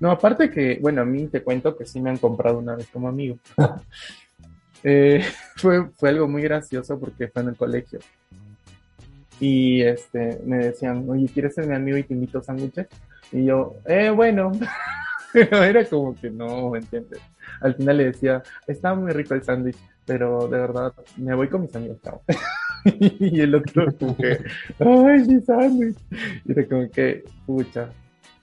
No, 0.00 0.10
aparte 0.10 0.50
que, 0.50 0.78
bueno, 0.80 1.02
a 1.02 1.04
mí 1.04 1.26
te 1.26 1.42
cuento 1.42 1.76
que 1.76 1.84
sí 1.84 2.00
me 2.00 2.08
han 2.08 2.16
comprado 2.16 2.58
una 2.58 2.74
vez 2.74 2.88
como 2.90 3.08
amigo. 3.08 3.38
Eh, 4.88 5.20
fue, 5.56 5.90
fue 5.96 6.10
algo 6.10 6.28
muy 6.28 6.42
gracioso 6.42 6.98
porque 6.98 7.26
fue 7.26 7.42
en 7.42 7.48
el 7.48 7.56
colegio. 7.56 7.98
Y 9.40 9.82
este, 9.82 10.40
me 10.46 10.58
decían, 10.58 11.04
oye, 11.08 11.28
¿quieres 11.32 11.54
ser 11.54 11.66
mi 11.66 11.74
amigo 11.74 11.98
y 11.98 12.04
te 12.04 12.14
invito 12.14 12.40
sándwiches? 12.40 12.86
Y 13.32 13.44
yo, 13.44 13.74
eh, 13.84 14.10
bueno. 14.10 14.52
Era 15.34 15.84
como 15.84 16.14
que 16.14 16.30
no, 16.30 16.70
¿me 16.70 16.78
entiendes? 16.78 17.20
Al 17.60 17.74
final 17.74 17.96
le 17.98 18.04
decía, 18.04 18.42
está 18.66 18.94
muy 18.94 19.12
rico 19.12 19.34
el 19.34 19.42
sándwich, 19.42 19.76
pero 20.06 20.48
de 20.48 20.58
verdad, 20.58 20.94
me 21.16 21.34
voy 21.34 21.48
con 21.48 21.62
mis 21.62 21.74
amigos, 21.74 21.98
chao. 22.02 22.22
y 22.84 23.40
el 23.40 23.54
otro 23.56 23.92
como 23.98 24.16
ay, 24.18 25.26
mi 25.26 25.40
sándwich. 25.42 25.98
Y 26.44 26.52
era 26.52 26.66
como 26.66 26.88
que, 26.90 27.24
pucha, 27.44 27.90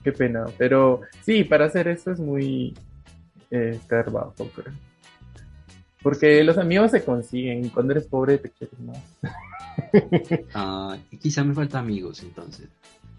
qué 0.04 0.12
pena. 0.12 0.44
Pero 0.58 1.00
sí, 1.22 1.42
para 1.42 1.64
hacer 1.64 1.88
eso 1.88 2.12
es 2.12 2.20
muy 2.20 2.74
eh, 3.50 3.80
creo. 3.88 4.34
Porque 6.04 6.44
los 6.44 6.58
amigos 6.58 6.90
se 6.90 7.02
consiguen 7.02 7.64
y 7.64 7.70
cuando 7.70 7.92
eres 7.92 8.06
pobre 8.06 8.36
te 8.38 8.50
quieres 8.50 8.78
más. 8.78 8.98
Ah, 10.54 10.96
y 11.10 11.16
quizá 11.16 11.42
me 11.42 11.52
falta 11.52 11.80
amigos 11.80 12.22
entonces. 12.22 12.68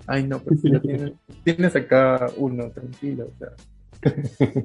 Ay, 0.07 0.25
no, 0.25 0.39
pues 0.39 0.61
si 0.61 0.69
lo 0.69 0.79
tienes, 0.79 1.11
tienes 1.43 1.75
acá 1.75 2.27
uno, 2.37 2.69
tranquilo. 2.69 3.25
O 3.25 3.37
sea. 3.37 3.49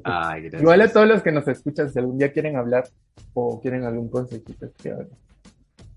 Ay. 0.05 0.51
Igual 0.53 0.83
a 0.83 0.93
todos 0.93 1.09
los 1.09 1.23
que 1.23 1.33
nos 1.33 1.49
escuchan, 1.49 1.91
si 1.91 1.99
algún 1.99 2.19
día 2.19 2.31
quieren 2.33 2.57
hablar 2.57 2.89
o 3.35 3.61
quieren 3.61 3.85
algún 3.85 4.09
consejito, 4.09 4.67
escriban. 4.67 5.09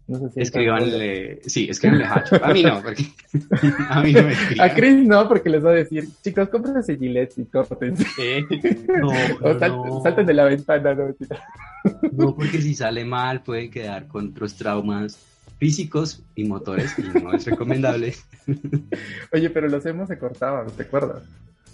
No 0.06 0.20
sé 0.20 0.30
si 0.32 0.42
Escríbanle, 0.42 1.40
sí, 1.46 1.68
escríbanle 1.70 2.06
a 2.06 2.14
Hacho. 2.16 2.44
A 2.44 2.52
mí 2.54 2.62
no, 2.62 2.82
porque 2.82 3.06
a 3.90 4.02
mí 4.02 4.12
no 4.12 4.24
me 4.24 4.34
escriban. 4.34 4.70
A 4.70 4.74
Chris 4.74 5.08
no, 5.08 5.28
porque 5.30 5.50
les 5.50 5.64
va 5.66 5.70
a 5.70 5.76
decir, 5.76 6.08
chicos, 6.22 6.50
cómprense 6.50 6.98
Gillette 6.98 7.38
y 7.38 7.46
córtense. 7.46 8.06
Eh, 8.20 8.44
no, 9.00 9.08
o 9.42 9.54
no, 9.54 9.60
sal- 9.60 9.72
no. 9.72 10.02
salten 10.04 10.26
de 10.26 10.34
la 10.34 10.44
ventana, 10.46 10.94
no. 10.94 11.16
No, 12.12 12.36
porque 12.36 12.62
si 12.62 12.76
sale 12.76 13.06
mal 13.06 13.44
puede 13.44 13.70
quedar 13.70 14.08
con 14.08 14.30
otros 14.30 14.56
traumas 14.56 15.18
físicos 15.58 16.22
y 16.36 16.44
motores 16.44 16.94
y 17.00 17.04
no 17.04 17.34
es 17.34 17.46
recomendable. 17.46 18.14
Oye, 19.32 19.50
pero 19.50 19.70
los 19.70 19.86
hemos 19.86 20.10
se 20.10 20.18
cortaban, 20.18 20.68
¿te 20.72 20.84
acuerdas? 20.84 21.24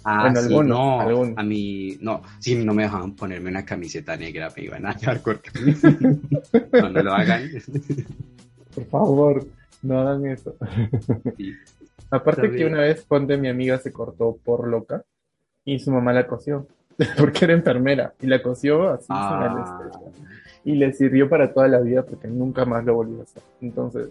Ah, 0.04 0.22
Bueno, 0.22 0.40
sí, 0.40 0.46
algunos, 0.46 0.68
no, 0.78 1.00
algunos. 1.00 1.38
a 1.38 1.42
mí, 1.42 1.98
no, 2.00 2.22
si 2.38 2.54
no 2.64 2.72
me 2.74 2.84
dejaban 2.84 3.14
ponerme 3.14 3.50
una 3.50 3.64
camiseta 3.64 4.16
negra, 4.16 4.50
me 4.56 4.64
iban 4.64 4.86
a 4.86 4.94
dejar 4.94 5.20
corto. 5.22 5.50
No, 6.72 6.88
no 6.90 7.02
lo 7.02 7.12
hagan. 7.12 7.50
Por 8.74 8.84
favor, 8.86 9.46
no 9.82 10.00
hagan 10.00 10.26
eso. 10.26 10.56
Sí. 11.36 11.52
Aparte 12.10 12.50
que 12.50 12.64
una 12.64 12.80
vez, 12.80 13.04
ponte, 13.04 13.36
mi 13.36 13.48
amiga 13.48 13.78
se 13.78 13.92
cortó 13.92 14.36
por 14.44 14.66
loca 14.66 15.04
y 15.64 15.78
su 15.78 15.90
mamá 15.90 16.12
la 16.12 16.26
cosió, 16.26 16.66
porque 17.18 17.44
era 17.44 17.54
enfermera, 17.54 18.14
y 18.20 18.26
la 18.26 18.42
cosió 18.42 18.90
así 18.90 19.06
Ah. 19.10 19.70
Y 20.64 20.74
le 20.74 20.92
sirvió 20.92 21.28
para 21.28 21.52
toda 21.52 21.68
la 21.68 21.80
vida 21.80 22.02
porque 22.04 22.28
nunca 22.28 22.64
más 22.64 22.84
lo 22.84 22.94
volvió 22.94 23.20
a 23.20 23.22
hacer. 23.22 23.42
Entonces, 23.60 24.08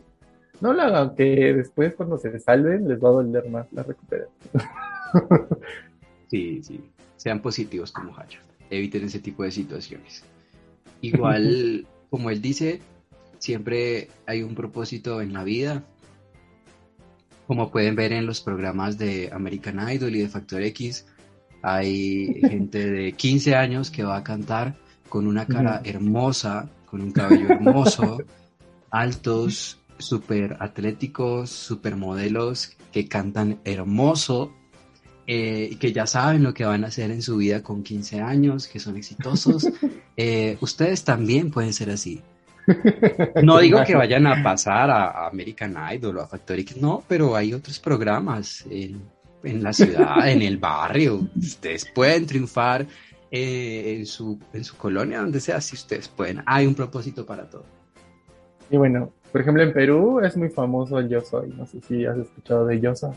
no 0.62 0.74
lo 0.74 0.82
hagan, 0.82 1.16
que 1.16 1.54
después 1.54 1.94
cuando 1.96 2.18
se 2.18 2.38
salven 2.40 2.88
les 2.88 3.02
va 3.04 3.10
a 3.10 3.14
doler 3.14 3.50
más 3.50 3.72
la 3.72 3.84
recuperación. 3.84 4.34
sí, 6.30 6.62
sí. 6.64 6.82
Sean 7.18 7.42
positivos 7.42 7.92
como 7.92 8.18
Hacho. 8.18 8.40
Eviten 8.70 9.06
ese 9.06 9.20
tipo 9.20 9.44
de 9.44 9.52
situaciones. 9.52 10.24
Igual, 11.02 11.88
como 12.10 12.30
él 12.30 12.42
dice, 12.42 12.82
siempre 13.40 14.10
hay 14.26 14.44
un 14.44 14.56
propósito 14.56 15.22
en 15.22 15.34
la 15.34 15.44
vida. 15.44 15.84
Como 17.48 17.72
pueden 17.72 17.96
ver 17.96 18.14
en 18.14 18.26
los 18.26 18.42
programas 18.42 18.98
de 18.98 19.30
American 19.34 19.90
Idol 19.90 20.16
y 20.16 20.20
de 20.20 20.30
Factor 20.30 20.62
X, 20.62 21.06
hay 21.62 22.42
gente 22.42 22.90
de 22.90 23.14
15 23.14 23.56
años 23.56 23.90
que 23.90 24.04
va 24.04 24.18
a 24.18 24.24
cantar 24.24 24.78
con 25.10 25.26
una 25.26 25.48
cara 25.48 25.82
hermosa, 25.84 26.70
con 26.86 27.02
un 27.02 27.12
cabello 27.12 27.50
hermoso, 27.50 28.20
altos, 28.92 29.80
súper 29.98 30.58
atléticos, 30.60 31.50
súper 31.50 31.96
modelos 31.96 32.78
que 32.92 33.08
cantan 33.08 33.60
hermoso, 33.66 34.54
eh, 35.32 35.78
que 35.80 35.94
ya 35.94 36.08
saben 36.08 36.42
lo 36.42 36.56
que 36.56 36.66
van 36.66 36.84
a 36.84 36.88
hacer 36.88 37.12
en 37.12 37.22
su 37.22 37.38
vida 37.38 37.62
con 37.62 37.84
15 37.84 38.20
años, 38.20 38.68
que 38.68 38.80
son 38.80 38.98
exitosos. 38.98 39.70
Eh, 40.22 40.58
ustedes 40.60 41.06
también 41.06 41.50
pueden 41.50 41.72
ser 41.72 41.90
así. 41.92 42.22
No 43.42 43.60
digo 43.60 43.82
que 43.86 43.96
vayan 43.96 44.28
a 44.28 44.44
pasar 44.44 44.90
a, 44.90 45.28
American 45.28 45.78
Idol 45.94 46.18
o 46.18 46.22
a 46.24 46.28
Factor 46.28 46.60
X, 46.60 46.76
no, 46.76 47.02
pero 47.08 47.38
hay 47.38 47.54
otros 47.54 47.80
programas 47.80 48.66
en, 48.70 49.02
en 49.44 49.64
la 49.64 49.72
ciudad, 49.72 50.28
en 50.28 50.42
el 50.42 50.58
barrio. 50.58 51.26
Ustedes 51.38 51.86
pueden 51.86 52.26
triunfar 52.26 52.86
eh, 53.32 53.96
en, 54.00 54.06
su, 54.06 54.38
en 54.52 54.66
su 54.66 54.76
colonia, 54.76 55.22
donde 55.22 55.40
sea, 55.40 55.62
si 55.62 55.78
ustedes 55.78 56.10
pueden. 56.10 56.44
Hay 56.46 56.68
un 56.68 56.76
propósito 56.76 57.26
para 57.26 57.50
todo. 57.50 57.64
Y 58.70 58.76
bueno, 58.76 59.14
por 59.32 59.40
ejemplo, 59.40 59.64
en 59.64 59.72
Perú 59.72 60.20
es 60.20 60.36
muy 60.36 60.50
famoso 60.50 61.00
el 61.00 61.08
Yo 61.08 61.22
Soy. 61.22 61.54
No 61.56 61.66
sé 61.66 61.80
si 61.80 62.06
has 62.06 62.18
escuchado 62.18 62.66
de 62.66 62.82
Yosa. 62.82 63.14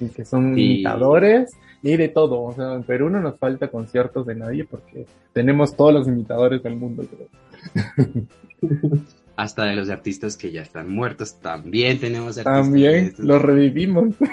Y 0.00 0.08
que 0.08 0.24
son 0.24 0.54
Sí. 0.54 0.74
imitadores 0.74 1.52
y 1.82 1.96
de 1.96 2.08
todo. 2.08 2.42
O 2.42 2.52
sea, 2.54 2.74
en 2.74 2.82
Perú 2.82 3.10
no 3.10 3.20
nos 3.20 3.38
falta 3.38 3.68
conciertos 3.68 4.26
de 4.26 4.34
nadie 4.34 4.64
porque 4.64 5.06
tenemos 5.32 5.76
todos 5.76 5.92
los 5.94 6.08
imitadores 6.08 6.62
del 6.62 6.76
mundo, 6.76 7.04
creo. 7.06 7.28
Hasta 9.36 9.64
de 9.64 9.74
los 9.74 9.90
artistas 9.90 10.36
que 10.36 10.52
ya 10.52 10.62
están 10.62 10.88
muertos, 10.90 11.40
también 11.40 11.98
tenemos 11.98 12.38
artistas. 12.38 12.64
También 12.64 13.14
los 13.18 13.42
revivimos. 13.42 14.14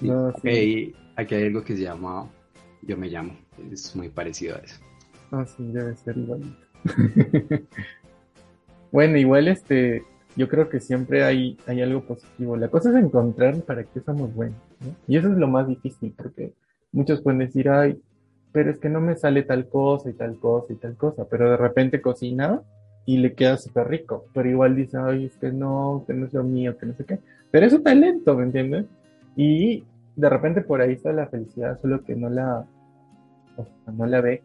Sí. 0.00 0.06
No, 0.06 0.32
sí. 0.42 0.94
Ok, 0.94 0.96
aquí 1.16 1.34
hay 1.34 1.44
algo 1.46 1.64
que 1.64 1.76
se 1.76 1.82
llama 1.82 2.28
Yo 2.82 2.96
me 2.96 3.08
llamo. 3.08 3.36
Es 3.72 3.96
muy 3.96 4.08
parecido 4.08 4.54
a 4.56 4.58
eso. 4.60 4.80
Ah, 5.32 5.44
sí, 5.44 5.64
debe 5.72 5.96
ser 5.96 6.16
igualito. 6.16 6.56
bueno, 8.92 9.18
igual 9.18 9.48
este, 9.48 10.04
yo 10.38 10.48
creo 10.48 10.68
que 10.68 10.78
siempre 10.78 11.24
hay, 11.24 11.58
hay 11.66 11.82
algo 11.82 12.02
positivo. 12.02 12.56
La 12.56 12.68
cosa 12.68 12.90
es 12.90 12.96
encontrar 12.96 13.60
para 13.62 13.82
qué 13.82 14.00
somos 14.00 14.32
buenos, 14.32 14.56
¿no? 14.80 14.94
Y 15.08 15.16
eso 15.16 15.32
es 15.32 15.36
lo 15.36 15.48
más 15.48 15.66
difícil, 15.66 16.14
porque 16.16 16.52
muchos 16.92 17.20
pueden 17.20 17.40
decir, 17.40 17.68
ay, 17.68 18.00
pero 18.52 18.70
es 18.70 18.78
que 18.78 18.88
no 18.88 19.00
me 19.00 19.16
sale 19.16 19.42
tal 19.42 19.68
cosa 19.68 20.08
y 20.08 20.12
tal 20.12 20.38
cosa 20.38 20.72
y 20.72 20.76
tal 20.76 20.96
cosa, 20.96 21.26
pero 21.28 21.50
de 21.50 21.56
repente 21.56 22.00
cocina 22.00 22.62
y 23.04 23.16
le 23.16 23.34
queda 23.34 23.56
súper 23.56 23.88
rico, 23.88 24.26
pero 24.32 24.48
igual 24.48 24.76
dice, 24.76 24.96
ay, 24.96 25.24
es 25.24 25.36
que 25.38 25.50
no, 25.50 26.04
que 26.06 26.14
no 26.14 26.26
es 26.26 26.32
lo 26.32 26.44
mío, 26.44 26.78
que 26.78 26.86
no 26.86 26.94
sé 26.94 27.04
qué. 27.04 27.18
Pero 27.50 27.66
es 27.66 27.72
su 27.72 27.82
talento, 27.82 28.36
¿me 28.36 28.44
entiendes? 28.44 28.86
Y 29.34 29.82
de 30.14 30.28
repente 30.28 30.60
por 30.60 30.80
ahí 30.80 30.92
está 30.92 31.12
la 31.12 31.26
felicidad, 31.26 31.80
solo 31.80 32.04
que 32.04 32.14
no 32.14 32.30
la, 32.30 32.64
o 33.56 33.64
sea, 33.64 33.92
no 33.92 34.06
la 34.06 34.20
ve. 34.20 34.44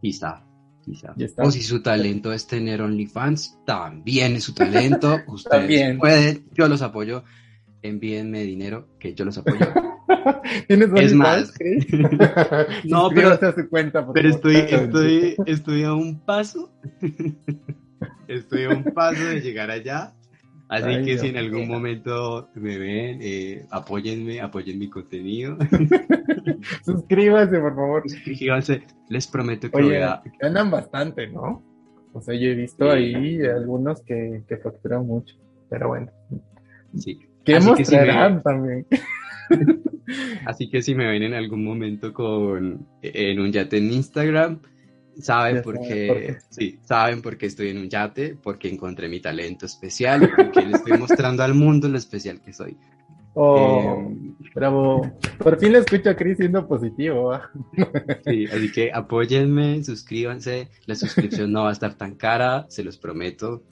Quizá, 0.00 0.42
quizá. 0.86 1.14
O 1.38 1.50
si 1.50 1.62
su 1.62 1.82
talento 1.82 2.32
es 2.32 2.46
tener 2.46 2.80
OnlyFans, 2.80 3.58
también 3.66 4.36
es 4.36 4.44
su 4.44 4.54
talento. 4.54 5.20
Ustedes 5.26 5.60
También. 5.60 5.98
pueden, 5.98 6.46
yo 6.54 6.68
los 6.68 6.80
apoyo. 6.82 7.24
Envíenme 7.82 8.42
dinero, 8.42 8.88
que 8.98 9.14
yo 9.14 9.24
los 9.24 9.36
apoyo. 9.36 9.66
¿Tienes 10.68 10.88
Es 10.94 11.12
más. 11.12 11.52
No, 12.84 13.10
Suscríbete 13.10 13.46
a 13.46 13.52
su 13.54 13.68
cuenta, 13.68 14.12
Pero 14.12 14.28
estoy, 14.30 14.56
estoy, 14.56 15.36
estoy 15.46 15.82
a 15.84 15.94
un 15.94 16.20
paso. 16.20 16.72
Estoy 18.28 18.64
a 18.64 18.68
un 18.70 18.84
paso 18.84 19.24
de 19.24 19.40
llegar 19.40 19.70
allá. 19.70 20.14
Así 20.68 20.88
Ay, 20.88 21.04
que 21.04 21.18
si 21.18 21.28
en 21.28 21.36
algún 21.36 21.68
momento 21.68 22.48
me 22.54 22.76
ven, 22.76 23.18
eh, 23.22 23.64
apóyenme, 23.70 24.40
apoyen 24.40 24.78
mi 24.78 24.88
contenido. 24.90 25.56
Suscríbase, 26.84 27.58
por 27.58 27.74
favor. 27.74 28.02
Suscríbanse, 28.10 28.82
les 29.08 29.26
prometo 29.26 29.70
que 29.70 29.82
voy 29.82 29.94
a, 29.96 30.22
ganan 30.40 30.70
bastante, 30.70 31.28
¿no? 31.28 31.62
O 32.12 32.20
sea, 32.20 32.34
yo 32.34 32.48
he 32.48 32.54
visto 32.54 32.90
Sí. 32.90 32.96
ahí 32.96 33.40
algunos 33.44 34.02
que, 34.02 34.42
que 34.48 34.56
facturan 34.56 35.06
mucho. 35.06 35.36
Pero 35.70 35.88
bueno. 35.88 36.10
sí. 36.96 37.20
¿Qué 37.44 37.56
Así 37.56 37.74
que 37.74 37.84
si 37.84 37.94
me- 37.94 37.98
mostrarán 38.00 38.42
también? 38.42 38.86
Así 40.46 40.68
que 40.68 40.82
si 40.82 40.94
me 40.96 41.06
ven 41.06 41.22
en 41.22 41.34
algún 41.34 41.64
momento 41.64 42.12
con 42.12 42.86
en 43.02 43.40
un 43.40 43.52
yate 43.52 43.78
en 43.78 43.92
Instagram, 43.92 44.60
saben 45.20 45.56
Ya 45.56 45.62
por 45.62 45.80
qué, 45.80 46.36
sí, 46.50 46.78
saben 46.82 47.22
por 47.22 47.36
qué 47.38 47.46
estoy 47.46 47.68
en 47.70 47.78
un 47.78 47.88
yate, 47.88 48.36
porque 48.42 48.68
encontré 48.68 49.08
mi 49.08 49.20
talento 49.20 49.66
especial 49.66 50.22
y 50.24 50.28
porque 50.28 50.62
le 50.62 50.76
estoy 50.76 50.98
mostrando 50.98 51.42
al 51.42 51.54
mundo 51.54 51.88
lo 51.88 51.98
especial 51.98 52.40
que 52.42 52.52
soy. 52.52 52.76
Oh, 53.38 54.08
Eh, 54.10 54.32
bravo. 54.54 55.10
Por 55.38 55.58
fin 55.58 55.72
le 55.72 55.78
escucho 55.80 56.08
a 56.10 56.14
Chris 56.16 56.38
siendo 56.38 56.66
positivo. 56.66 57.38
sí, 58.24 58.46
así 58.46 58.72
que 58.72 58.90
apóyenme, 58.92 59.84
suscríbanse, 59.84 60.68
la 60.86 60.94
suscripción 60.94 61.52
no 61.52 61.64
va 61.64 61.68
a 61.70 61.72
estar 61.72 61.94
tan 61.94 62.14
cara, 62.14 62.64
se 62.70 62.82
los 62.82 62.96
prometo. 62.96 63.62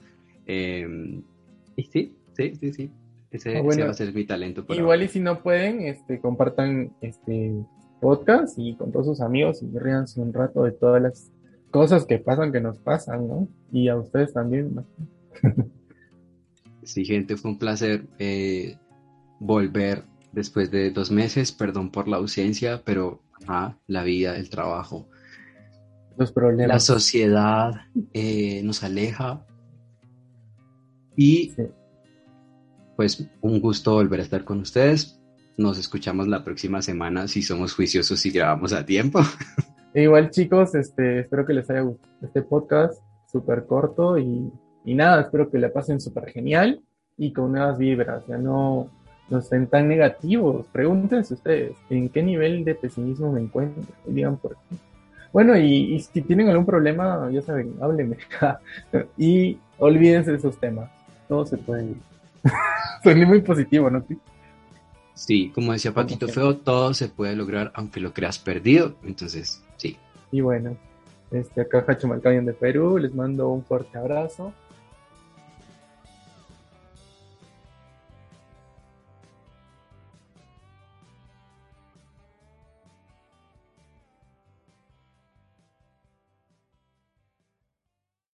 Eh, 0.47 0.87
y 1.77 1.83
sí, 1.85 2.15
sí, 2.37 2.53
sí, 2.61 2.73
sí. 2.75 2.91
Ese, 3.31 3.57
Ah, 3.57 3.63
ese 3.69 3.83
va 3.85 3.91
a 3.91 3.95
ser 3.95 4.13
mi 4.15 4.25
talento. 4.27 4.65
por 4.67 4.77
Igual 4.77 4.99
ahora. 4.99 5.05
y 5.07 5.09
si 5.09 5.19
no 5.21 5.43
pueden, 5.43 5.81
este, 5.83 6.21
compartan 6.21 6.93
este 7.01 7.53
podcast 8.05 8.59
y 8.59 8.75
con 8.75 8.93
todos 8.93 9.07
sus 9.07 9.21
amigos 9.23 9.63
y 9.63 9.79
ríanse 9.79 10.21
un 10.21 10.33
rato 10.35 10.63
de 10.65 10.73
todas 10.73 11.01
las 11.01 11.31
cosas 11.71 12.05
que 12.05 12.19
pasan, 12.19 12.53
que 12.53 12.61
nos 12.61 12.79
pasan, 12.79 13.27
¿no? 13.27 13.49
Y 13.73 13.89
a 13.89 13.97
ustedes 13.97 14.35
también, 14.35 14.75
¿no? 14.75 14.85
Sí, 16.83 17.05
gente, 17.07 17.37
fue 17.39 17.53
un 17.53 17.59
placer 17.59 18.07
eh, 18.19 18.77
volver 19.41 20.05
después 20.33 20.71
de 20.71 20.91
dos 20.91 21.11
meses. 21.11 21.51
Perdón 21.51 21.91
por 21.91 22.07
la 22.09 22.19
ausencia, 22.19 22.83
pero 22.85 23.23
ajá, 23.43 23.79
la 23.87 24.03
vida, 24.05 24.37
el 24.37 24.51
trabajo, 24.51 25.09
Los 26.19 26.29
la 26.29 26.35
problemas. 26.35 26.85
sociedad 26.85 27.73
eh, 28.13 28.63
nos 28.65 28.85
aleja. 28.85 29.47
Y 31.17 31.53
Sí. 31.57 31.63
pues 32.97 33.27
un 33.41 33.61
gusto 33.61 33.95
volver 33.95 34.21
a 34.21 34.25
estar 34.25 34.45
con 34.45 34.61
ustedes. 34.61 35.19
Nos 35.57 35.79
escuchamos 35.79 36.27
la 36.27 36.43
próxima 36.43 36.83
semana 36.83 37.29
si 37.29 37.43
somos 37.43 37.75
juiciosos 37.75 38.25
y 38.27 38.31
grabamos 38.31 38.73
a 38.73 38.85
tiempo. 38.85 39.21
E 39.93 40.03
igual 40.03 40.31
chicos, 40.31 40.75
este, 40.75 41.21
espero 41.21 41.47
que 41.47 41.53
les 41.53 41.71
haya 41.71 41.83
gustado 41.83 42.13
este 42.23 42.43
podcast 42.43 43.01
súper 43.31 43.65
corto 43.65 44.19
y, 44.19 44.51
y 44.85 44.95
nada, 44.95 45.23
espero 45.23 45.49
que 45.49 45.59
la 45.59 45.73
pasen 45.73 46.01
súper 46.01 46.31
genial 46.31 46.81
y 47.17 47.33
con 47.33 47.53
nuevas 47.53 47.79
vibras, 47.79 48.27
ya 48.27 48.37
no, 48.37 48.91
no 49.31 49.39
estén 49.39 49.69
tan 49.69 49.87
negativos. 49.87 50.67
Pregúntense 50.73 51.35
ustedes, 51.35 51.77
¿en 51.91 52.09
qué 52.09 52.25
nivel 52.25 52.65
de 52.65 52.75
pesimismo 52.75 53.31
me 53.31 53.41
encuentro? 53.41 53.85
Digan 54.07 54.37
por 54.37 54.57
qué. 54.57 54.77
Bueno, 55.33 55.57
y, 55.57 55.99
si 56.01 56.23
tienen 56.23 56.49
algún 56.49 56.67
problema, 56.67 57.29
ya 57.31 57.43
saben, 57.43 57.75
háblenme. 57.81 58.19
y 59.17 59.59
olvídense 59.79 60.31
de 60.31 60.37
esos 60.37 60.59
temas. 60.59 60.91
Todo 61.29 61.45
se 61.47 61.57
puede 61.57 61.87
ir. 61.87 61.97
Soné 63.03 63.27
muy 63.27 63.41
positivo, 63.43 63.91
¿no? 63.91 64.05
Sí, 65.15 65.53
como 65.55 65.73
decía 65.73 65.95
Patito 65.95 66.29
Feo, 66.29 66.57
todo 66.57 66.93
se 66.93 67.09
puede 67.09 67.37
lograr 67.37 67.71
aunque 67.75 68.01
lo 68.01 68.13
creas 68.13 68.39
perdido. 68.39 68.97
Entonces, 69.05 69.63
sí. 69.77 69.97
Y 70.33 70.41
bueno, 70.41 70.77
este, 71.31 71.61
acá 71.63 71.85
Hacho 71.87 72.09
Malcañón 72.09 72.47
de 72.47 72.53
Perú, 72.53 72.99
les 72.99 73.15
mando 73.15 73.49
un 73.49 73.65
fuerte 73.65 73.97
abrazo 73.97 74.53